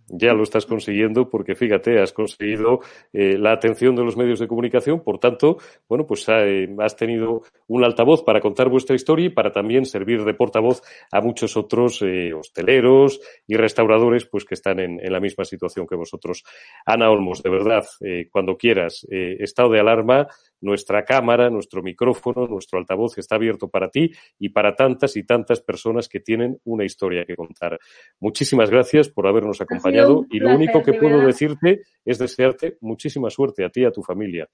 ya 0.07 0.33
lo 0.33 0.43
estás 0.43 0.65
consiguiendo 0.65 1.29
porque 1.29 1.55
fíjate, 1.55 2.01
has 2.01 2.13
conseguido 2.13 2.79
eh, 3.13 3.37
la 3.37 3.53
atención 3.53 3.95
de 3.95 4.03
los 4.03 4.17
medios 4.17 4.39
de 4.39 4.47
comunicación, 4.47 5.03
por 5.03 5.19
tanto, 5.19 5.57
bueno, 5.87 6.05
pues 6.05 6.25
eh, 6.27 6.67
has 6.79 6.95
tenido 6.95 7.43
un 7.67 7.83
altavoz 7.83 8.23
para 8.23 8.41
contar 8.41 8.69
vuestra 8.69 8.95
historia 8.95 9.27
y 9.27 9.29
para 9.29 9.51
también 9.51 9.85
servir 9.85 10.23
de 10.23 10.33
portavoz 10.33 10.81
a 11.11 11.21
muchos 11.21 11.55
otros 11.55 12.01
eh, 12.01 12.33
hosteleros 12.33 13.21
y 13.47 13.55
restauradores 13.55 14.25
pues 14.25 14.45
que 14.45 14.55
están 14.55 14.79
en, 14.79 14.99
en, 14.99 15.11
la 15.11 15.19
misma 15.19 15.45
situación 15.45 15.87
que 15.87 15.95
vosotros. 15.95 16.43
Ana 16.85 17.09
Olmos, 17.09 17.41
de 17.41 17.49
verdad, 17.49 17.85
cuando 18.31 18.57
quieras, 18.57 19.05
estado 19.09 19.69
de 19.69 19.79
alarma, 19.79 20.27
nuestra 20.61 21.03
cámara, 21.03 21.49
nuestro 21.49 21.81
micrófono, 21.81 22.47
nuestro 22.47 22.79
altavoz 22.79 23.17
está 23.17 23.35
abierto 23.35 23.67
para 23.67 23.89
ti 23.89 24.11
y 24.39 24.49
para 24.49 24.75
tantas 24.75 25.17
y 25.17 25.23
tantas 25.23 25.61
personas 25.61 26.07
que 26.07 26.19
tienen 26.19 26.59
una 26.63 26.85
historia 26.85 27.25
que 27.25 27.35
contar. 27.35 27.79
Muchísimas 28.19 28.69
gracias 28.69 29.09
por 29.09 29.27
habernos 29.27 29.59
acompañado 29.59 30.25
y 30.29 30.39
lo 30.39 30.55
único 30.55 30.81
que 30.83 30.93
puedo 30.93 31.19
decirte 31.19 31.81
es 32.05 32.19
desearte 32.19 32.77
muchísima 32.81 33.29
suerte 33.29 33.65
a 33.65 33.69
ti 33.69 33.81
y 33.81 33.85
a 33.85 33.91
tu 33.91 34.01
familia. 34.01 34.47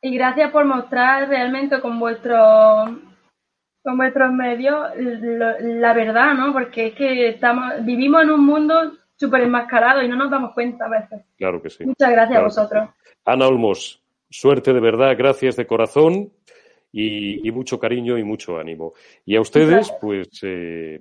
Y 0.00 0.14
gracias 0.14 0.52
por 0.52 0.64
mostrar 0.64 1.28
realmente 1.28 1.80
con 1.80 1.98
vuestro 1.98 2.36
con 3.82 3.96
vuestros 3.96 4.32
medios 4.32 4.90
la 4.96 5.94
verdad, 5.94 6.34
¿no? 6.34 6.52
Porque 6.52 6.88
es 6.88 6.94
que 6.94 7.28
estamos 7.28 7.84
vivimos 7.84 8.22
en 8.22 8.30
un 8.30 8.44
mundo 8.44 8.92
súper 9.16 9.42
enmascarado 9.42 10.02
y 10.02 10.08
no 10.08 10.16
nos 10.16 10.30
damos 10.30 10.52
cuenta 10.52 10.86
a 10.86 10.88
veces. 10.88 11.22
Claro 11.36 11.60
que 11.60 11.70
sí. 11.70 11.84
Muchas 11.84 12.10
gracias 12.10 12.38
a 12.38 12.42
vosotros. 12.42 12.88
Ana 13.24 13.48
Olmos, 13.48 14.00
Suerte 14.30 14.72
de 14.72 14.80
verdad, 14.80 15.16
gracias 15.16 15.56
de 15.56 15.66
corazón 15.66 16.32
y, 16.92 17.50
mucho 17.50 17.78
cariño 17.78 18.18
y 18.18 18.24
mucho 18.24 18.58
ánimo. 18.58 18.94
Y 19.24 19.36
a 19.36 19.40
ustedes, 19.40 19.92
pues 20.00 20.28
eh, 20.42 20.98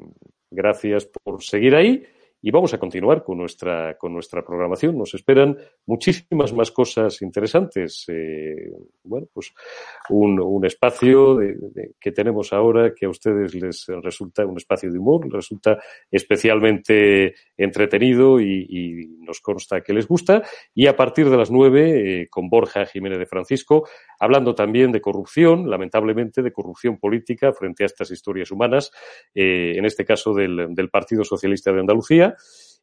gracias 0.50 1.06
por 1.06 1.44
seguir 1.44 1.76
ahí 1.76 2.04
y 2.42 2.52
vamos 2.52 2.74
a 2.74 2.78
continuar 2.78 3.24
con 3.24 3.38
nuestra, 3.38 3.98
con 3.98 4.14
nuestra 4.14 4.44
programación. 4.46 4.98
Nos 4.98 5.14
esperan 5.14 5.58
muchísimas 5.86 6.54
más 6.54 6.72
cosas 6.72 7.22
interesantes. 7.22 8.06
Eh, 8.10 8.72
bueno, 9.04 9.28
pues 9.34 9.54
un, 10.10 10.40
un 10.40 10.66
espacio 10.66 11.36
de, 11.36 11.56
que 12.00 12.12
tenemos 12.12 12.54
ahora 12.54 12.94
que 12.94 13.06
a 13.06 13.10
ustedes 13.10 13.56
les 13.56 13.88
resulta 14.04 14.46
un 14.46 14.58
espacio 14.58 14.92
de 14.92 15.00
humor, 15.00 15.28
resulta 15.32 15.80
especialmente 16.12 17.36
entretenido 17.58 18.40
y, 18.40 18.66
y 18.70 19.08
nos 19.26 19.42
consta 19.42 19.82
que 19.82 19.94
les 19.94 20.08
gusta. 20.08 20.44
Y 20.74 20.88
a 20.88 20.96
partir 20.96 21.30
de 21.30 21.38
las 21.38 21.52
nueve, 21.52 22.22
eh, 22.22 22.28
con 22.30 22.50
Borja 22.50 22.86
Jiménez 22.86 23.20
de 23.20 23.26
Francisco, 23.26 23.88
hablando 24.20 24.54
también 24.54 24.92
de 24.92 25.02
corrupción, 25.02 25.70
lamentablemente 25.70 26.42
de 26.42 26.52
corrupción 26.52 26.98
política 26.98 27.52
frente 27.52 27.84
a 27.84 27.88
estas 27.88 28.12
historias 28.12 28.52
humanas, 28.52 28.92
eh, 29.34 29.74
en 29.76 29.86
este 29.86 30.06
caso 30.06 30.34
del, 30.34 30.68
del 30.76 30.90
Partido 30.90 31.24
Socialista 31.24 31.72
de 31.72 31.80
Andalucía. 31.80 32.36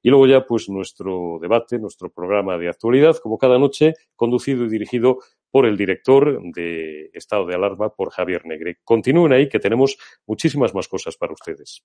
Y 0.02 0.10
luego 0.10 0.26
ya, 0.26 0.44
pues, 0.44 0.68
nuestro 0.68 1.38
debate, 1.40 1.78
nuestro 1.78 2.10
programa 2.10 2.58
de 2.58 2.68
actualidad, 2.68 3.16
como 3.16 3.38
cada 3.38 3.58
noche, 3.58 3.94
conducido 4.16 4.64
y 4.64 4.68
dirigido 4.68 5.18
por 5.50 5.66
el 5.66 5.76
director 5.76 6.40
de 6.52 7.10
Estado 7.14 7.46
de 7.46 7.54
Alarma, 7.54 7.88
por 7.90 8.10
Javier 8.10 8.44
Negre. 8.44 8.78
Continúen 8.84 9.32
ahí, 9.32 9.48
que 9.48 9.60
tenemos 9.60 9.96
muchísimas 10.26 10.74
más 10.74 10.88
cosas 10.88 11.16
para 11.16 11.32
ustedes. 11.32 11.84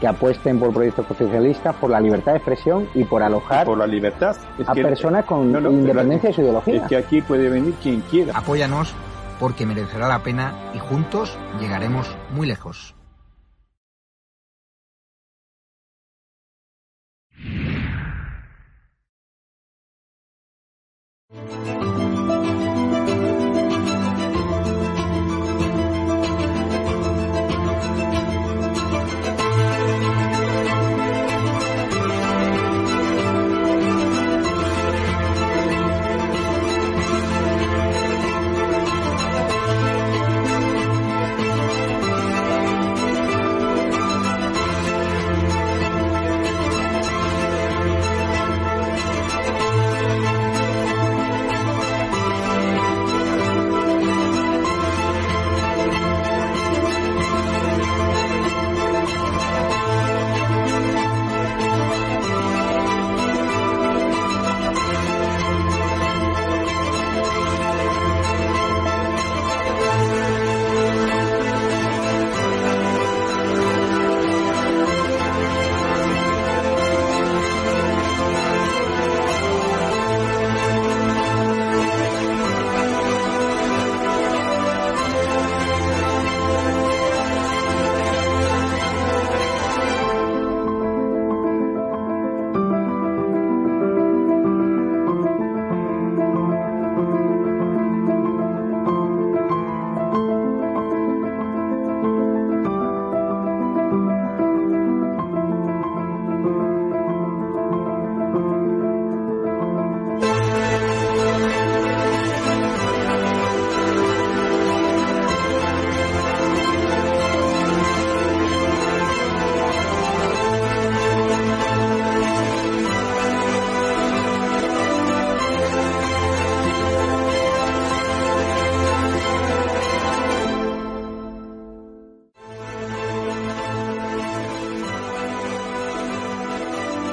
que 0.00 0.08
apuesten 0.08 0.58
por 0.58 0.72
proyectos 0.72 1.06
socialistas, 1.06 1.76
por 1.76 1.90
la 1.90 2.00
libertad 2.00 2.32
de 2.32 2.38
expresión 2.38 2.88
y 2.94 3.04
por 3.04 3.22
alojar 3.22 3.66
por 3.66 3.78
la 3.78 3.86
libertad. 3.86 4.36
a 4.66 4.74
personas 4.74 5.24
con 5.26 5.48
independencia 5.54 6.30
de 6.30 6.34
su 6.34 6.40
ideología. 6.40 6.76
Es 6.76 6.88
que 6.88 6.96
aquí 6.96 7.20
puede 7.20 7.48
venir 7.48 7.74
quien 7.82 8.00
quiera. 8.02 8.32
Apóyanos 8.36 8.94
porque 9.38 9.66
merecerá 9.66 10.08
la 10.08 10.22
pena 10.22 10.54
y 10.74 10.78
juntos 10.78 11.38
llegaremos 11.60 12.16
muy 12.30 12.46
lejos. 12.46 12.94